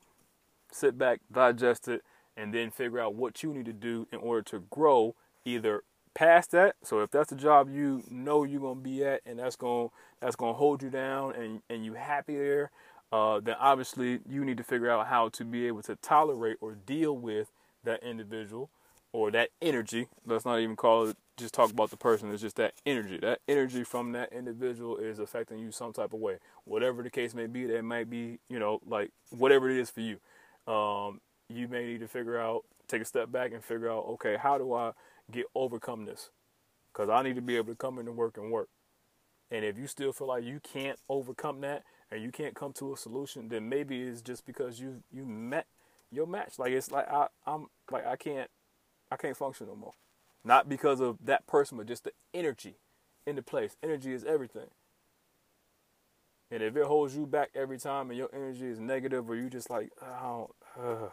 sit 0.70 0.96
back, 0.98 1.20
digest 1.30 1.88
it, 1.88 2.02
and 2.36 2.52
then 2.52 2.70
figure 2.70 3.00
out 3.00 3.14
what 3.14 3.42
you 3.42 3.52
need 3.52 3.66
to 3.66 3.72
do 3.72 4.06
in 4.12 4.18
order 4.18 4.42
to 4.42 4.60
grow 4.70 5.14
either 5.44 5.82
past 6.14 6.50
that. 6.52 6.76
So 6.82 7.00
if 7.00 7.10
that's 7.10 7.30
the 7.30 7.36
job 7.36 7.68
you 7.70 8.02
know 8.10 8.44
you're 8.44 8.60
gonna 8.60 8.80
be 8.80 9.04
at 9.04 9.20
and 9.26 9.38
that's 9.38 9.56
gonna 9.56 9.88
that's 10.20 10.36
gonna 10.36 10.52
hold 10.54 10.82
you 10.82 10.90
down 10.90 11.34
and, 11.34 11.62
and 11.68 11.84
you 11.84 11.94
happy 11.94 12.36
there, 12.36 12.70
uh, 13.12 13.40
then 13.40 13.56
obviously 13.58 14.20
you 14.28 14.44
need 14.44 14.56
to 14.56 14.64
figure 14.64 14.90
out 14.90 15.06
how 15.08 15.28
to 15.30 15.44
be 15.44 15.66
able 15.66 15.82
to 15.82 15.96
tolerate 15.96 16.56
or 16.60 16.74
deal 16.74 17.16
with 17.16 17.52
that 17.84 18.02
individual 18.02 18.70
or 19.12 19.30
that 19.30 19.50
energy. 19.60 20.08
Let's 20.26 20.44
not 20.44 20.60
even 20.60 20.76
call 20.76 21.08
it 21.08 21.16
just 21.36 21.54
talk 21.54 21.70
about 21.70 21.90
the 21.90 21.96
person. 21.96 22.32
It's 22.32 22.42
just 22.42 22.56
that 22.56 22.74
energy. 22.86 23.18
That 23.18 23.40
energy 23.48 23.84
from 23.84 24.12
that 24.12 24.32
individual 24.32 24.96
is 24.96 25.18
affecting 25.18 25.58
you 25.58 25.72
some 25.72 25.92
type 25.92 26.12
of 26.12 26.20
way. 26.20 26.38
Whatever 26.64 27.02
the 27.02 27.10
case 27.10 27.34
may 27.34 27.46
be, 27.46 27.66
that 27.66 27.82
might 27.84 28.08
be, 28.08 28.38
you 28.48 28.58
know, 28.58 28.80
like 28.86 29.10
whatever 29.30 29.70
it 29.70 29.78
is 29.78 29.90
for 29.90 30.00
you. 30.00 30.18
Um, 30.72 31.20
you 31.48 31.68
may 31.68 31.84
need 31.84 32.00
to 32.00 32.08
figure 32.08 32.38
out, 32.38 32.64
take 32.86 33.02
a 33.02 33.04
step 33.04 33.32
back 33.32 33.52
and 33.52 33.62
figure 33.62 33.90
out, 33.90 34.04
okay, 34.10 34.36
how 34.36 34.58
do 34.58 34.72
I 34.74 34.92
get 35.32 35.46
overcome 35.54 36.04
this? 36.04 36.30
Because 36.92 37.08
I 37.08 37.22
need 37.22 37.36
to 37.36 37.42
be 37.42 37.56
able 37.56 37.72
to 37.72 37.76
come 37.76 37.98
into 37.98 38.12
work 38.12 38.36
and 38.36 38.50
work. 38.50 38.68
And 39.50 39.64
if 39.64 39.78
you 39.78 39.86
still 39.86 40.12
feel 40.12 40.28
like 40.28 40.44
you 40.44 40.60
can't 40.60 40.98
overcome 41.08 41.60
that, 41.62 41.84
and 42.12 42.22
you 42.22 42.30
can't 42.30 42.54
come 42.54 42.72
to 42.74 42.92
a 42.92 42.96
solution, 42.96 43.48
then 43.48 43.68
maybe 43.68 44.02
it's 44.02 44.20
just 44.20 44.44
because 44.44 44.78
you 44.78 45.02
you 45.10 45.24
met 45.24 45.66
your 46.10 46.26
match. 46.26 46.58
Like 46.58 46.72
it's 46.72 46.90
like 46.90 47.10
I 47.10 47.28
I'm 47.46 47.68
like 47.90 48.06
I 48.06 48.16
can't 48.16 48.50
I 49.10 49.16
can't 49.16 49.36
function 49.36 49.66
no 49.66 49.74
more. 49.74 49.94
Not 50.44 50.68
because 50.68 51.00
of 51.00 51.16
that 51.24 51.46
person, 51.46 51.78
but 51.78 51.86
just 51.86 52.04
the 52.04 52.12
energy 52.34 52.76
in 53.26 53.36
the 53.36 53.42
place. 53.42 53.76
Energy 53.82 54.12
is 54.12 54.24
everything. 54.24 54.68
And 56.50 56.62
if 56.62 56.76
it 56.76 56.84
holds 56.84 57.16
you 57.16 57.26
back 57.26 57.50
every 57.54 57.78
time 57.78 58.10
and 58.10 58.18
your 58.18 58.28
energy 58.34 58.66
is 58.66 58.78
negative 58.78 59.30
or 59.30 59.36
you 59.36 59.48
just 59.48 59.70
like, 59.70 59.90
oh, 60.02 60.50
uh, 60.78 60.82
uh, 60.82 61.08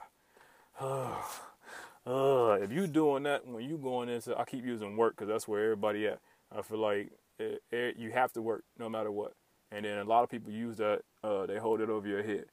uh, 2.60 2.64
if 2.64 2.72
you 2.72 2.88
doing 2.88 3.24
that 3.24 3.48
when 3.48 3.64
you 3.64 3.78
going 3.78 4.10
into, 4.10 4.38
I 4.38 4.44
keep 4.46 4.66
using 4.66 4.98
work 4.98 5.16
because 5.16 5.28
that's 5.28 5.48
where 5.48 5.64
everybody 5.64 6.08
at. 6.08 6.20
I 6.56 6.62
feel 6.62 6.80
like 6.80 7.12
it, 7.38 7.62
it, 7.72 7.98
you 7.98 8.12
have 8.12 8.34
to 8.34 8.42
work 8.42 8.64
no 8.78 8.90
matter 8.90 9.12
what. 9.12 9.34
And 9.72 9.86
then 9.86 10.00
a 10.00 10.04
lot 10.04 10.24
of 10.24 10.30
people 10.30 10.52
use 10.52 10.78
that, 10.78 11.02
uh, 11.24 11.46
they 11.46 11.58
hold 11.58 11.82
it 11.82 11.90
over 11.90 12.08
your 12.08 12.24
head. 12.24 12.46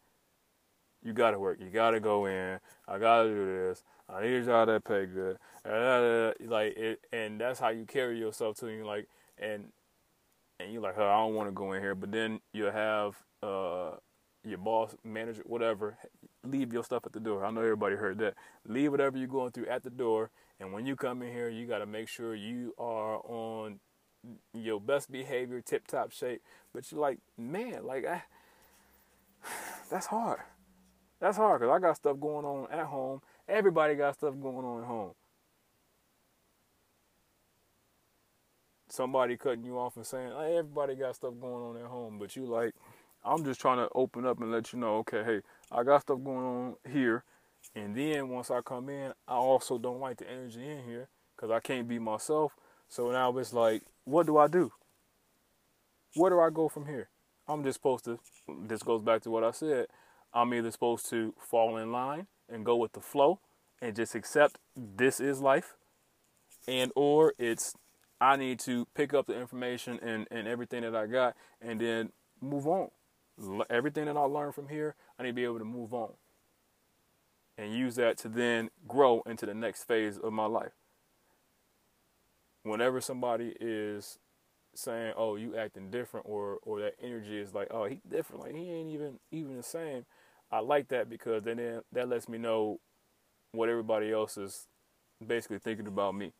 You 1.03 1.13
gotta 1.13 1.39
work. 1.39 1.61
You 1.61 1.71
gotta 1.71 2.01
go 2.01 2.27
in. 2.27 2.59
I 2.89 2.99
gotta 2.99 3.29
do 3.29 3.47
this. 3.47 3.85
I 4.09 4.23
need 4.23 4.35
a 4.35 4.45
job 4.45 4.69
that 4.69 4.85
pay 4.85 5.07
good. 5.07 5.39
Like 5.65 6.77
it, 6.77 7.01
and 7.13 7.41
that's 7.41 7.61
how 7.61 7.69
you 7.69 7.85
carry 7.85 8.19
yourself 8.19 8.57
to 8.59 8.69
you. 8.69 8.85
Like 8.85 9.09
and 9.39 9.73
and 10.59 10.73
you're 10.73 10.83
like, 10.83 10.97
oh, 10.99 11.07
I 11.07 11.19
don't 11.19 11.35
want 11.35 11.49
to 11.49 11.53
go 11.53 11.73
in 11.73 11.83
here. 11.83 11.95
But 11.95 12.13
then 12.13 12.41
you'll 12.53 12.73
have 12.73 13.17
uh, 13.43 13.93
your 14.47 14.59
boss, 14.59 14.95
manager, 15.05 15.43
whatever, 15.45 15.99
leave 16.45 16.73
your 16.73 16.85
stuff 16.85 17.03
at 17.07 17.13
the 17.13 17.21
door. 17.21 17.45
I 17.45 17.51
know 17.51 17.61
everybody 17.61 17.97
heard 17.97 18.19
that. 18.19 18.35
Leave 18.67 18.91
whatever 18.91 19.19
you're 19.19 19.27
going 19.27 19.51
through 19.51 19.67
at 19.67 19.83
the 19.83 19.91
door. 19.91 20.31
And 20.61 20.73
when 20.73 20.87
you 20.87 20.97
come 20.97 21.23
in 21.23 21.33
here, 21.33 21.49
you 21.49 21.67
got 21.67 21.79
to 21.79 21.87
make 21.87 22.09
sure 22.09 22.35
you 22.35 22.75
are 22.79 23.17
on 23.25 23.81
your 24.55 24.81
best 24.81 25.11
behavior, 25.11 25.61
tip 25.61 25.87
top 25.87 26.13
shape. 26.13 26.43
But 26.73 26.91
you're 26.91 27.01
like, 27.01 27.19
man, 27.37 27.85
like 27.85 28.07
I, 28.07 28.23
that's 29.91 30.07
hard. 30.07 30.41
That's 31.21 31.37
hard 31.37 31.61
because 31.61 31.75
I 31.75 31.79
got 31.79 31.97
stuff 31.97 32.21
going 32.21 32.45
on 32.45 32.71
at 32.71 32.87
home. 32.87 33.21
Everybody 33.49 33.95
got 33.95 34.15
stuff 34.15 34.35
going 34.41 34.65
on 34.65 34.83
at 34.83 34.87
home. 34.87 35.13
Somebody 38.89 39.37
cutting 39.37 39.65
you 39.65 39.79
off 39.79 39.97
and 39.97 40.07
saying, 40.07 40.31
hey, 40.31 40.57
everybody 40.59 40.95
got 40.95 41.17
stuff 41.17 41.35
going 41.41 41.63
on 41.63 41.77
at 41.77 41.87
home, 41.87 42.19
but 42.19 42.35
you 42.37 42.47
like, 42.47 42.75
I'm 43.27 43.45
just 43.45 43.61
trying 43.61 43.79
to 43.79 43.89
open 43.95 44.25
up 44.25 44.41
and 44.41 44.53
let 44.53 44.73
you 44.73 44.79
know, 44.79 44.99
okay, 44.99 45.25
hey, 45.25 45.41
I 45.73 45.83
got 45.83 46.03
stuff 46.03 46.23
going 46.23 46.45
on 46.45 46.75
here. 46.91 47.25
And 47.75 47.97
then 47.97 48.29
once 48.29 48.51
I 48.51 48.61
come 48.61 48.89
in, 48.89 49.13
I 49.27 49.35
also 49.35 49.79
don't 49.79 49.99
like 49.99 50.19
the 50.19 50.31
energy 50.31 50.67
in 50.67 50.85
here 50.85 51.09
because 51.35 51.51
I 51.51 51.59
can't 51.59 51.89
be 51.89 51.99
myself. 51.99 52.53
So 52.89 53.11
now 53.11 53.37
it's 53.37 53.53
like, 53.53 53.83
what 54.05 54.27
do 54.27 54.39
I 54.39 54.47
do? 54.47 54.71
Where 56.15 56.31
do 56.31 56.39
I 56.39 56.51
go 56.51 56.69
from 56.69 56.87
here? 56.87 57.09
I'm 57.49 57.65
just 57.65 57.79
supposed 57.79 58.05
to, 58.05 58.21
this 58.67 58.83
goes 58.83 59.03
back 59.03 59.23
to 59.23 59.31
what 59.31 59.43
I 59.43 59.51
said. 59.51 59.87
I'm 60.33 60.55
either 60.55 60.71
supposed 60.71 61.11
to 61.11 61.35
fall 61.39 61.77
in 61.77 61.91
line 61.91 62.29
and 62.49 62.65
go 62.65 62.77
with 62.77 62.93
the 62.93 63.01
flow 63.01 63.41
and 63.83 63.97
just 63.97 64.15
accept 64.15 64.59
this 64.77 65.19
is 65.19 65.41
life 65.41 65.75
and 66.69 66.93
or 66.95 67.35
it's 67.39 67.75
I 68.21 68.37
need 68.37 68.61
to 68.61 68.87
pick 68.95 69.13
up 69.13 69.27
the 69.27 69.39
information 69.39 69.99
and, 70.01 70.27
and 70.31 70.49
everything 70.49 70.83
that 70.83 70.97
I 70.97 71.07
got 71.07 71.37
and 71.61 71.81
then 71.81 72.13
move 72.41 72.67
on. 72.67 72.89
Everything 73.69 74.07
that 74.07 74.17
I 74.17 74.23
learned 74.23 74.55
from 74.55 74.69
here, 74.69 74.95
I 75.19 75.23
need 75.23 75.31
to 75.31 75.35
be 75.35 75.45
able 75.45 75.59
to 75.59 75.65
move 75.65 75.93
on 75.93 76.15
and 77.59 77.75
use 77.75 77.97
that 77.97 78.19
to 78.19 78.29
then 78.29 78.71
grow 78.87 79.23
into 79.27 79.47
the 79.47 79.55
next 79.55 79.85
phase 79.85 80.19
of 80.19 80.33
my 80.33 80.47
life. 80.47 80.73
Whenever 82.63 83.01
somebody 83.01 83.55
is 83.61 84.19
saying, 84.75 85.15
"Oh, 85.17 85.37
you 85.37 85.57
acting 85.57 85.91
different," 85.91 86.27
or 86.29 86.59
or 86.63 86.81
that 86.81 86.95
energy 87.01 87.39
is 87.39 87.55
like, 87.55 87.69
"Oh, 87.71 87.85
he 87.85 88.01
different," 88.09 88.43
like 88.43 88.55
he 88.55 88.71
ain't 88.71 88.91
even 88.91 89.21
even 89.31 89.57
the 89.57 89.63
same. 89.63 90.05
I 90.51 90.61
like 90.61 90.89
that 90.89 91.09
because 91.09 91.43
then 91.45 91.83
that 91.93 92.09
lets 92.09 92.29
me 92.29 92.39
know 92.39 92.81
what 93.53 93.69
everybody 93.69 94.13
else 94.13 94.37
is 94.37 94.69
basically 95.25 95.59
thinking 95.59 95.87
about 95.87 96.15
me. 96.15 96.33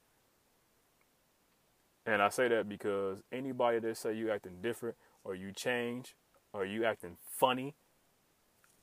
And 2.05 2.23
I 2.23 2.29
say 2.29 2.49
that 2.49 2.69
because 2.69 3.23
anybody 3.33 3.81
that 3.81 3.97
say 3.97 4.15
you 4.15 4.31
acting 4.31 4.61
different 4.63 4.97
or 5.25 5.35
you 5.35 5.53
change 5.53 6.15
or 6.53 6.65
you 6.65 6.85
acting 6.85 7.17
funny, 7.31 7.75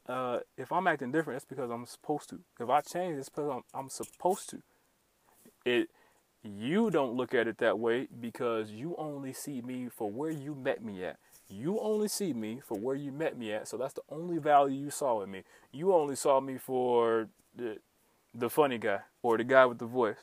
uh, 0.08 0.40
if 0.58 0.72
I'm 0.72 0.88
acting 0.88 1.12
different, 1.12 1.38
it's 1.38 1.46
because 1.46 1.70
I'm 1.70 1.86
supposed 1.86 2.30
to. 2.30 2.40
If 2.60 2.70
I 2.70 2.82
change, 2.82 3.18
it's 3.18 3.30
because 3.30 3.50
I'm, 3.52 3.80
I'm 3.80 3.90
supposed 3.90 4.50
to. 4.50 4.62
It 5.66 5.90
you 6.44 6.92
don't 6.92 7.14
look 7.14 7.34
at 7.34 7.48
it 7.48 7.58
that 7.60 7.80
way 7.80 8.08
because 8.20 8.72
you 8.72 8.96
only 8.98 9.32
see 9.32 9.62
me 9.62 9.88
for 9.88 10.12
where 10.12 10.30
you 10.30 10.54
met 10.54 10.84
me 10.84 11.04
at. 11.06 11.18
You 11.48 11.80
only 11.80 12.10
see 12.10 12.34
me 12.34 12.60
for 12.62 12.78
where 12.78 12.96
you 12.96 13.12
met 13.12 13.38
me 13.38 13.54
at, 13.54 13.68
so 13.68 13.78
that's 13.78 13.94
the 13.94 14.02
only 14.10 14.40
value 14.40 14.78
you 14.78 14.90
saw 14.90 15.22
in 15.22 15.32
me. 15.32 15.44
You 15.72 15.94
only 15.94 16.16
saw 16.16 16.42
me 16.42 16.58
for 16.58 17.30
the 17.56 17.78
the 18.36 18.50
funny 18.50 18.78
guy 18.78 19.00
or 19.22 19.38
the 19.38 19.44
guy 19.44 19.66
with 19.66 19.78
the 19.78 19.86
voice, 19.86 20.18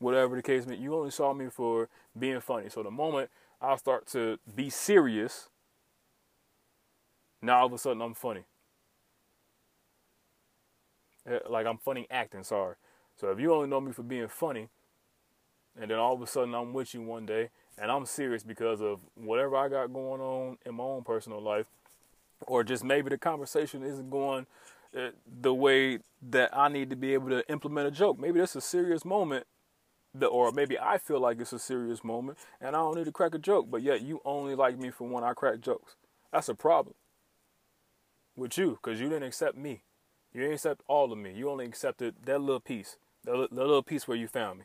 whatever 0.00 0.36
the 0.36 0.42
case 0.42 0.66
may. 0.66 0.76
You 0.76 0.94
only 0.94 1.10
saw 1.10 1.32
me 1.32 1.48
for 1.48 1.88
being 2.18 2.40
funny. 2.40 2.68
So 2.68 2.82
the 2.82 2.90
moment 2.90 3.30
I 3.60 3.76
start 3.76 4.06
to 4.08 4.38
be 4.54 4.68
serious, 4.68 5.48
now 7.46 7.60
all 7.60 7.66
of 7.66 7.72
a 7.72 7.78
sudden 7.78 8.02
I'm 8.02 8.14
funny. 8.14 8.44
Eh, 11.26 11.38
like 11.48 11.66
I'm 11.66 11.78
funny 11.78 12.06
acting. 12.10 12.44
Sorry. 12.44 12.74
So 13.16 13.30
if 13.30 13.40
you 13.40 13.52
only 13.52 13.68
know 13.68 13.80
me 13.80 13.92
for 13.92 14.02
being 14.02 14.28
funny, 14.28 14.68
and 15.80 15.90
then 15.90 15.98
all 15.98 16.14
of 16.14 16.22
a 16.22 16.26
sudden 16.26 16.54
I'm 16.54 16.72
with 16.72 16.94
you 16.94 17.02
one 17.02 17.26
day 17.26 17.50
and 17.78 17.90
I'm 17.90 18.06
serious 18.06 18.42
because 18.42 18.80
of 18.80 19.00
whatever 19.14 19.56
I 19.56 19.68
got 19.68 19.92
going 19.92 20.20
on 20.20 20.58
in 20.64 20.76
my 20.76 20.84
own 20.84 21.02
personal 21.02 21.40
life, 21.40 21.66
or 22.46 22.62
just 22.62 22.84
maybe 22.84 23.10
the 23.10 23.18
conversation 23.18 23.82
isn't 23.82 24.10
going 24.10 24.46
uh, 24.96 25.08
the 25.40 25.52
way 25.52 25.98
that 26.30 26.56
I 26.56 26.68
need 26.68 26.90
to 26.90 26.96
be 26.96 27.14
able 27.14 27.30
to 27.30 27.48
implement 27.50 27.88
a 27.88 27.90
joke. 27.90 28.18
Maybe 28.18 28.38
that's 28.38 28.54
a 28.54 28.60
serious 28.60 29.04
moment, 29.04 29.46
or 30.30 30.52
maybe 30.52 30.78
I 30.78 30.98
feel 30.98 31.18
like 31.18 31.40
it's 31.40 31.52
a 31.52 31.58
serious 31.58 32.04
moment 32.04 32.38
and 32.60 32.76
I 32.76 32.78
don't 32.78 32.96
need 32.96 33.06
to 33.06 33.12
crack 33.12 33.34
a 33.34 33.38
joke, 33.38 33.66
but 33.70 33.82
yet 33.82 34.02
you 34.02 34.20
only 34.24 34.54
like 34.54 34.78
me 34.78 34.90
for 34.90 35.08
when 35.08 35.24
I 35.24 35.32
crack 35.32 35.60
jokes. 35.60 35.96
That's 36.32 36.48
a 36.48 36.54
problem 36.54 36.94
with 38.36 38.58
you 38.58 38.78
because 38.82 39.00
you 39.00 39.08
didn't 39.08 39.24
accept 39.24 39.56
me. 39.56 39.82
You 40.32 40.40
didn't 40.40 40.54
accept 40.54 40.82
all 40.88 41.12
of 41.12 41.18
me. 41.18 41.32
You 41.32 41.50
only 41.50 41.66
accepted 41.66 42.16
that 42.24 42.40
little 42.40 42.60
piece, 42.60 42.96
that, 43.24 43.52
little 43.52 43.82
piece 43.82 44.08
where 44.08 44.16
you 44.16 44.26
found 44.26 44.60
me. 44.60 44.64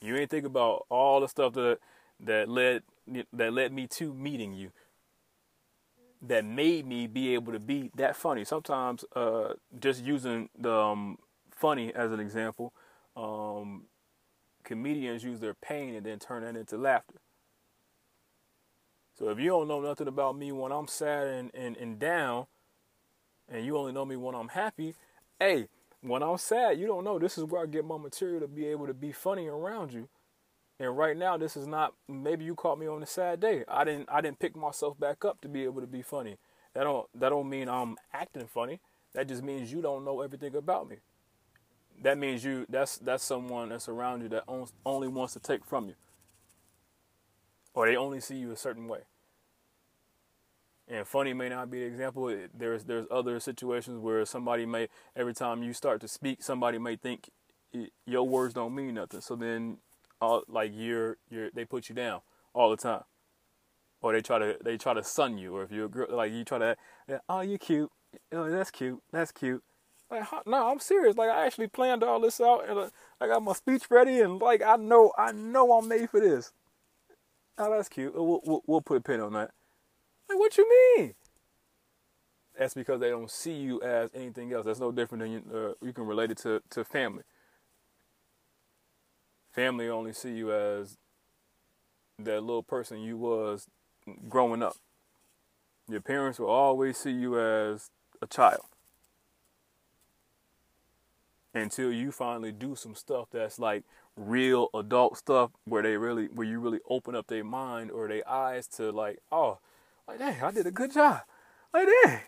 You 0.00 0.16
ain't 0.16 0.30
think 0.30 0.44
about 0.44 0.86
all 0.88 1.20
the 1.20 1.28
stuff 1.28 1.54
that 1.54 1.78
that 2.18 2.48
led 2.48 2.82
that 3.32 3.52
led 3.52 3.72
me 3.72 3.86
to 3.86 4.12
meeting 4.12 4.52
you. 4.52 4.72
That 6.22 6.44
made 6.44 6.86
me 6.86 7.06
be 7.06 7.34
able 7.34 7.52
to 7.52 7.60
be 7.60 7.90
that 7.96 8.16
funny. 8.16 8.44
Sometimes, 8.44 9.04
uh, 9.14 9.54
just 9.78 10.02
using 10.02 10.48
the 10.58 10.72
um, 10.72 11.18
funny 11.50 11.94
as 11.94 12.10
an 12.10 12.20
example, 12.20 12.72
um, 13.16 13.84
comedians 14.64 15.22
use 15.22 15.40
their 15.40 15.54
pain 15.54 15.94
and 15.94 16.04
then 16.04 16.18
turn 16.18 16.42
that 16.42 16.58
into 16.58 16.76
laughter. 16.76 17.20
So 19.18 19.30
if 19.30 19.38
you 19.38 19.48
don't 19.48 19.68
know 19.68 19.80
nothing 19.80 20.08
about 20.08 20.36
me 20.36 20.52
when 20.52 20.72
I'm 20.72 20.88
sad 20.88 21.26
and, 21.26 21.50
and, 21.54 21.76
and 21.76 21.98
down, 21.98 22.46
and 23.48 23.64
you 23.64 23.76
only 23.76 23.92
know 23.92 24.04
me 24.04 24.16
when 24.16 24.34
I'm 24.34 24.48
happy, 24.48 24.94
hey, 25.38 25.68
when 26.00 26.22
I'm 26.22 26.38
sad, 26.38 26.78
you 26.78 26.86
don't 26.86 27.04
know. 27.04 27.18
This 27.18 27.38
is 27.38 27.44
where 27.44 27.62
I 27.62 27.66
get 27.66 27.84
my 27.84 27.98
material 27.98 28.40
to 28.40 28.48
be 28.48 28.66
able 28.66 28.86
to 28.86 28.94
be 28.94 29.12
funny 29.12 29.46
around 29.46 29.92
you. 29.92 30.08
And 30.78 30.96
right 30.96 31.16
now, 31.16 31.36
this 31.36 31.56
is 31.56 31.66
not. 31.66 31.94
Maybe 32.06 32.44
you 32.44 32.54
caught 32.54 32.78
me 32.78 32.86
on 32.86 33.02
a 33.02 33.06
sad 33.06 33.40
day. 33.40 33.64
I 33.66 33.84
didn't. 33.84 34.08
I 34.10 34.20
didn't 34.20 34.38
pick 34.38 34.54
myself 34.54 34.98
back 35.00 35.24
up 35.24 35.40
to 35.40 35.48
be 35.48 35.64
able 35.64 35.80
to 35.80 35.86
be 35.86 36.02
funny. 36.02 36.36
That 36.74 36.84
don't. 36.84 37.06
That 37.14 37.30
don't 37.30 37.48
mean 37.48 37.68
I'm 37.68 37.96
acting 38.12 38.46
funny. 38.46 38.80
That 39.14 39.26
just 39.26 39.42
means 39.42 39.72
you 39.72 39.80
don't 39.80 40.04
know 40.04 40.20
everything 40.20 40.54
about 40.54 40.88
me. 40.88 40.96
That 42.02 42.18
means 42.18 42.44
you. 42.44 42.66
That's 42.68 42.98
that's 42.98 43.24
someone 43.24 43.70
that's 43.70 43.88
around 43.88 44.22
you 44.22 44.28
that 44.28 44.44
only 44.84 45.08
wants 45.08 45.32
to 45.32 45.40
take 45.40 45.64
from 45.64 45.88
you, 45.88 45.94
or 47.72 47.86
they 47.86 47.96
only 47.96 48.20
see 48.20 48.36
you 48.36 48.52
a 48.52 48.56
certain 48.56 48.86
way. 48.86 49.00
And 50.88 51.06
funny 51.06 51.32
may 51.32 51.48
not 51.48 51.70
be 51.70 51.80
the 51.80 51.86
example. 51.86 52.34
There's 52.54 52.84
there's 52.84 53.06
other 53.10 53.40
situations 53.40 53.98
where 53.98 54.24
somebody 54.24 54.66
may 54.66 54.88
every 55.16 55.34
time 55.34 55.62
you 55.62 55.72
start 55.72 56.00
to 56.02 56.08
speak, 56.08 56.42
somebody 56.42 56.78
may 56.78 56.96
think 56.96 57.30
your 58.06 58.26
words 58.26 58.54
don't 58.54 58.74
mean 58.74 58.94
nothing. 58.94 59.20
So 59.20 59.34
then, 59.34 59.78
all, 60.20 60.44
like 60.48 60.70
you're 60.74 61.16
you're 61.28 61.50
they 61.50 61.64
put 61.64 61.88
you 61.88 61.94
down 61.94 62.20
all 62.54 62.70
the 62.70 62.76
time, 62.76 63.02
or 64.00 64.12
they 64.12 64.20
try 64.20 64.38
to 64.38 64.56
they 64.64 64.76
try 64.76 64.94
to 64.94 65.02
sun 65.02 65.38
you, 65.38 65.56
or 65.56 65.64
if 65.64 65.72
you're 65.72 65.86
a 65.86 65.88
girl, 65.88 66.06
like 66.10 66.32
you 66.32 66.44
try 66.44 66.58
to 66.58 66.76
oh 67.28 67.40
you're 67.40 67.58
cute, 67.58 67.90
oh 68.32 68.48
that's 68.48 68.70
cute, 68.70 69.02
that's 69.10 69.32
cute. 69.32 69.64
Like 70.08 70.24
no, 70.46 70.70
I'm 70.70 70.78
serious. 70.78 71.16
Like 71.16 71.30
I 71.30 71.46
actually 71.46 71.66
planned 71.66 72.04
all 72.04 72.20
this 72.20 72.40
out, 72.40 72.68
and 72.68 72.78
uh, 72.78 72.90
I 73.20 73.26
got 73.26 73.42
my 73.42 73.54
speech 73.54 73.84
ready, 73.90 74.20
and 74.20 74.40
like 74.40 74.62
I 74.62 74.76
know 74.76 75.12
I 75.18 75.32
know 75.32 75.72
I'm 75.72 75.88
made 75.88 76.10
for 76.10 76.20
this. 76.20 76.52
Oh, 77.58 77.74
that's 77.74 77.88
cute. 77.88 78.14
We'll, 78.14 78.42
we'll, 78.44 78.62
we'll 78.66 78.80
put 78.82 78.98
a 78.98 79.00
pin 79.00 79.20
on 79.20 79.32
that. 79.32 79.50
Like, 80.28 80.38
what 80.38 80.56
you 80.56 80.68
mean? 80.96 81.14
That's 82.58 82.74
because 82.74 83.00
they 83.00 83.10
don't 83.10 83.30
see 83.30 83.54
you 83.54 83.82
as 83.82 84.10
anything 84.14 84.52
else. 84.52 84.64
That's 84.64 84.80
no 84.80 84.90
different 84.90 85.22
than 85.22 85.32
you, 85.32 85.42
uh, 85.54 85.84
you 85.84 85.92
can 85.92 86.06
relate 86.06 86.30
it 86.30 86.38
to, 86.38 86.62
to 86.70 86.84
family. 86.84 87.22
Family 89.52 89.88
only 89.88 90.12
see 90.12 90.32
you 90.32 90.52
as 90.52 90.96
that 92.18 92.40
little 92.42 92.62
person 92.62 93.00
you 93.00 93.16
was 93.16 93.66
growing 94.28 94.62
up. 94.62 94.76
Your 95.88 96.00
parents 96.00 96.38
will 96.38 96.48
always 96.48 96.96
see 96.96 97.12
you 97.12 97.38
as 97.38 97.90
a 98.20 98.26
child 98.26 98.62
until 101.54 101.92
you 101.92 102.12
finally 102.12 102.52
do 102.52 102.74
some 102.76 102.94
stuff 102.94 103.28
that's 103.30 103.58
like 103.58 103.84
real 104.16 104.68
adult 104.74 105.16
stuff 105.16 105.50
where 105.64 105.82
they 105.82 105.96
really 105.96 106.26
where 106.26 106.46
you 106.46 106.60
really 106.60 106.80
open 106.88 107.14
up 107.14 107.26
their 107.28 107.44
mind 107.44 107.90
or 107.90 108.08
their 108.08 108.28
eyes 108.28 108.66
to 108.66 108.90
like 108.90 109.18
oh 109.32 109.58
like, 110.08 110.18
dang, 110.18 110.42
I 110.42 110.50
did 110.50 110.66
a 110.66 110.70
good 110.70 110.92
job. 110.92 111.20
Like, 111.72 111.88
dang. 112.04 112.20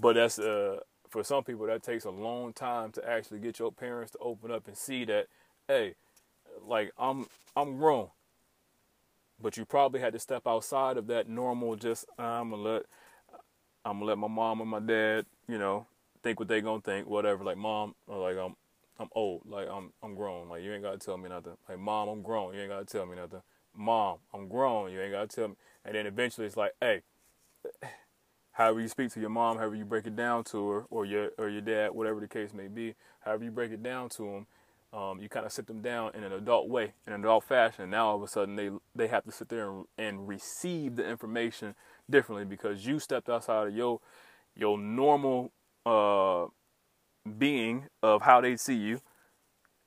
But 0.00 0.14
that's 0.14 0.38
uh 0.38 0.80
for 1.08 1.24
some 1.24 1.42
people 1.42 1.66
that 1.66 1.82
takes 1.82 2.04
a 2.04 2.10
long 2.10 2.52
time 2.52 2.92
to 2.92 3.08
actually 3.08 3.40
get 3.40 3.58
your 3.58 3.72
parents 3.72 4.12
to 4.12 4.18
open 4.18 4.52
up 4.52 4.68
and 4.68 4.76
see 4.76 5.04
that, 5.06 5.26
hey, 5.66 5.94
like 6.64 6.92
I'm 6.98 7.26
I'm 7.56 7.76
grown. 7.78 8.08
But 9.42 9.56
you 9.56 9.64
probably 9.64 10.00
had 10.00 10.12
to 10.12 10.18
step 10.18 10.46
outside 10.46 10.96
of 10.96 11.06
that 11.08 11.28
normal 11.28 11.74
just 11.76 12.06
I'm 12.18 12.50
gonna 12.50 12.62
let 12.62 12.82
I'm 13.84 13.94
gonna 13.94 14.04
let 14.06 14.18
my 14.18 14.28
mom 14.28 14.60
and 14.60 14.70
my 14.70 14.80
dad, 14.80 15.26
you 15.48 15.58
know, 15.58 15.86
think 16.22 16.38
what 16.38 16.48
they 16.48 16.60
gonna 16.60 16.82
think, 16.82 17.08
whatever. 17.08 17.42
Like 17.42 17.56
mom, 17.56 17.94
like 18.06 18.36
I'm 18.36 18.54
I'm 18.98 19.08
old, 19.12 19.42
like 19.46 19.68
I'm 19.68 19.92
I'm 20.02 20.14
grown. 20.14 20.48
Like 20.48 20.62
you 20.62 20.72
ain't 20.72 20.82
gotta 20.82 20.98
tell 20.98 21.16
me 21.16 21.28
nothing. 21.28 21.56
Like 21.68 21.78
mom, 21.78 22.08
I'm 22.08 22.22
grown. 22.22 22.54
You 22.54 22.60
ain't 22.60 22.70
gotta 22.70 22.84
tell 22.84 23.06
me 23.06 23.16
nothing. 23.16 23.42
Mom, 23.74 24.18
I'm 24.34 24.48
grown. 24.48 24.92
You 24.92 25.00
ain't 25.00 25.12
gotta 25.12 25.28
tell 25.28 25.48
me. 25.48 25.54
And 25.84 25.94
then 25.94 26.06
eventually 26.06 26.46
it's 26.46 26.56
like, 26.56 26.72
hey, 26.80 27.02
however 28.52 28.80
you 28.80 28.88
speak 28.88 29.10
to 29.12 29.20
your 29.20 29.30
mom, 29.30 29.56
however 29.56 29.74
you 29.74 29.84
break 29.84 30.06
it 30.06 30.16
down 30.16 30.44
to 30.44 30.68
her, 30.68 30.84
or 30.90 31.04
your 31.04 31.30
or 31.38 31.48
your 31.48 31.62
dad, 31.62 31.92
whatever 31.92 32.20
the 32.20 32.28
case 32.28 32.52
may 32.52 32.68
be, 32.68 32.94
however 33.20 33.44
you 33.44 33.50
break 33.50 33.72
it 33.72 33.82
down 33.82 34.08
to 34.10 34.22
them, 34.22 34.46
um, 34.92 35.20
you 35.20 35.28
kind 35.28 35.46
of 35.46 35.52
sit 35.52 35.66
them 35.66 35.80
down 35.80 36.14
in 36.14 36.24
an 36.24 36.32
adult 36.32 36.68
way, 36.68 36.92
in 37.06 37.12
an 37.12 37.20
adult 37.20 37.44
fashion. 37.44 37.90
Now 37.90 38.08
all 38.08 38.16
of 38.16 38.22
a 38.22 38.28
sudden 38.28 38.56
they 38.56 38.70
they 38.94 39.06
have 39.08 39.24
to 39.24 39.32
sit 39.32 39.48
there 39.48 39.70
and, 39.70 39.84
and 39.96 40.28
receive 40.28 40.96
the 40.96 41.08
information 41.08 41.74
differently 42.08 42.44
because 42.44 42.86
you 42.86 42.98
stepped 42.98 43.28
outside 43.28 43.68
of 43.68 43.74
your 43.74 44.00
your 44.54 44.76
normal 44.76 45.52
uh, 45.86 46.46
being 47.38 47.86
of 48.02 48.22
how 48.22 48.40
they 48.40 48.56
see 48.56 48.74
you, 48.74 49.00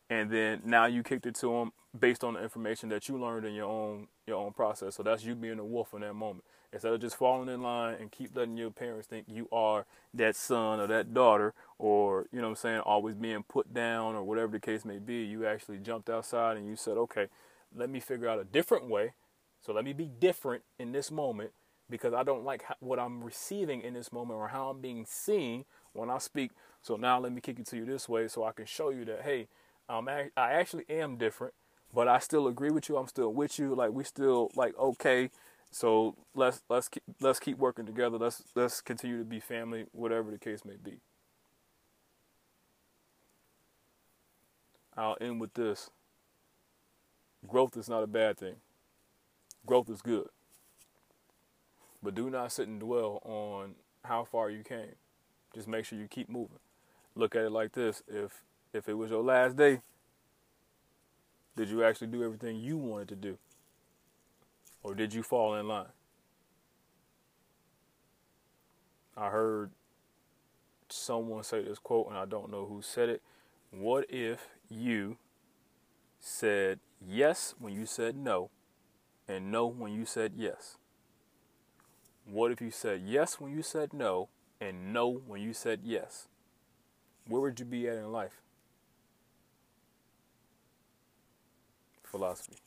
and 0.09 0.31
then 0.31 0.61
now 0.65 0.85
you 0.85 1.03
kicked 1.03 1.25
it 1.25 1.35
to 1.35 1.47
them 1.47 1.73
based 1.97 2.23
on 2.23 2.33
the 2.33 2.41
information 2.41 2.89
that 2.89 3.07
you 3.07 3.17
learned 3.17 3.45
in 3.45 3.53
your 3.53 3.69
own 3.69 4.07
your 4.25 4.37
own 4.37 4.53
process. 4.53 4.95
So 4.95 5.03
that's 5.03 5.23
you 5.23 5.35
being 5.35 5.59
a 5.59 5.65
wolf 5.65 5.93
in 5.93 6.01
that 6.01 6.13
moment. 6.13 6.43
Instead 6.71 6.93
of 6.93 7.01
just 7.01 7.15
falling 7.15 7.49
in 7.49 7.61
line 7.61 7.97
and 7.99 8.11
keep 8.11 8.35
letting 8.35 8.57
your 8.57 8.71
parents 8.71 9.05
think 9.05 9.25
you 9.27 9.47
are 9.51 9.85
that 10.11 10.35
son 10.35 10.79
or 10.79 10.87
that 10.87 11.13
daughter 11.13 11.53
or, 11.77 12.25
you 12.31 12.39
know 12.39 12.47
what 12.47 12.51
I'm 12.51 12.55
saying, 12.55 12.79
always 12.79 13.13
being 13.13 13.43
put 13.43 13.75
down 13.75 14.15
or 14.15 14.23
whatever 14.23 14.53
the 14.53 14.59
case 14.59 14.83
may 14.83 14.97
be, 14.97 15.17
you 15.17 15.45
actually 15.45 15.77
jumped 15.77 16.09
outside 16.09 16.57
and 16.57 16.67
you 16.67 16.75
said, 16.75 16.97
okay, 16.97 17.27
let 17.75 17.91
me 17.91 17.99
figure 17.99 18.27
out 18.27 18.39
a 18.39 18.43
different 18.43 18.89
way. 18.89 19.13
So 19.61 19.71
let 19.71 19.85
me 19.85 19.93
be 19.93 20.09
different 20.19 20.63
in 20.79 20.93
this 20.93 21.11
moment 21.11 21.51
because 21.91 22.15
I 22.15 22.23
don't 22.23 22.43
like 22.43 22.63
what 22.79 22.97
I'm 22.97 23.23
receiving 23.23 23.81
in 23.81 23.93
this 23.93 24.11
moment 24.11 24.39
or 24.39 24.47
how 24.47 24.69
I'm 24.69 24.81
being 24.81 25.05
seen 25.07 25.65
when 25.91 26.09
I 26.09 26.17
speak. 26.17 26.51
So 26.81 26.95
now 26.95 27.19
let 27.19 27.31
me 27.33 27.39
kick 27.39 27.59
it 27.59 27.67
to 27.67 27.77
you 27.77 27.85
this 27.85 28.09
way 28.09 28.27
so 28.27 28.45
I 28.45 28.51
can 28.51 28.65
show 28.65 28.89
you 28.89 29.05
that, 29.05 29.21
hey, 29.21 29.47
um, 29.87 30.09
I 30.09 30.31
actually 30.35 30.85
am 30.89 31.17
different 31.17 31.53
but 31.93 32.07
I 32.07 32.19
still 32.19 32.47
agree 32.47 32.71
with 32.71 32.89
you. 32.89 32.97
I'm 32.97 33.07
still 33.07 33.31
with 33.33 33.59
you. 33.59 33.75
Like 33.75 33.91
we 33.91 34.03
still 34.03 34.51
like 34.55 34.77
okay. 34.77 35.29
So 35.71 36.15
let's 36.35 36.61
let's 36.69 36.87
keep, 36.87 37.03
let's 37.21 37.39
keep 37.39 37.57
working 37.57 37.85
together. 37.85 38.17
Let's 38.17 38.43
let's 38.55 38.81
continue 38.81 39.19
to 39.19 39.25
be 39.25 39.39
family, 39.39 39.85
whatever 39.91 40.31
the 40.31 40.37
case 40.37 40.65
may 40.65 40.75
be. 40.75 40.99
I'll 44.95 45.17
end 45.19 45.41
with 45.41 45.53
this. 45.53 45.89
Growth 47.47 47.75
is 47.77 47.89
not 47.89 48.03
a 48.03 48.07
bad 48.07 48.37
thing. 48.37 48.55
Growth 49.65 49.89
is 49.89 50.01
good. 50.01 50.27
But 52.01 52.15
do 52.15 52.29
not 52.29 52.51
sit 52.51 52.67
and 52.67 52.79
dwell 52.79 53.21
on 53.23 53.75
how 54.03 54.25
far 54.25 54.49
you 54.49 54.63
came. 54.63 54.95
Just 55.55 55.67
make 55.67 55.85
sure 55.85 55.97
you 55.97 56.07
keep 56.07 56.29
moving. 56.29 56.59
Look 57.15 57.35
at 57.35 57.43
it 57.43 57.51
like 57.51 57.73
this. 57.73 58.03
If 58.07 58.43
if 58.73 58.89
it 58.89 58.93
was 58.95 59.11
your 59.11 59.23
last 59.23 59.55
day, 59.55 59.81
did 61.55 61.69
you 61.69 61.83
actually 61.83 62.07
do 62.07 62.23
everything 62.23 62.57
you 62.57 62.77
wanted 62.77 63.09
to 63.09 63.15
do? 63.15 63.37
Or 64.81 64.95
did 64.95 65.13
you 65.13 65.23
fall 65.23 65.55
in 65.55 65.67
line? 65.67 65.87
I 69.15 69.29
heard 69.29 69.71
someone 70.89 71.43
say 71.43 71.63
this 71.63 71.79
quote, 71.79 72.09
and 72.09 72.17
I 72.17 72.25
don't 72.25 72.51
know 72.51 72.65
who 72.65 72.81
said 72.81 73.09
it. 73.09 73.21
What 73.71 74.05
if 74.09 74.49
you 74.69 75.17
said 76.19 76.79
yes 77.05 77.55
when 77.59 77.73
you 77.73 77.85
said 77.85 78.15
no, 78.15 78.49
and 79.27 79.51
no 79.51 79.67
when 79.67 79.93
you 79.93 80.05
said 80.05 80.33
yes? 80.35 80.77
What 82.25 82.51
if 82.51 82.61
you 82.61 82.71
said 82.71 83.01
yes 83.05 83.39
when 83.39 83.51
you 83.51 83.61
said 83.61 83.93
no, 83.93 84.29
and 84.59 84.93
no 84.93 85.09
when 85.09 85.41
you 85.41 85.53
said 85.53 85.81
yes? 85.83 86.27
Where 87.27 87.41
would 87.41 87.59
you 87.59 87.65
be 87.65 87.87
at 87.87 87.97
in 87.97 88.11
life? 88.11 88.42
Philosophy. 92.13 92.62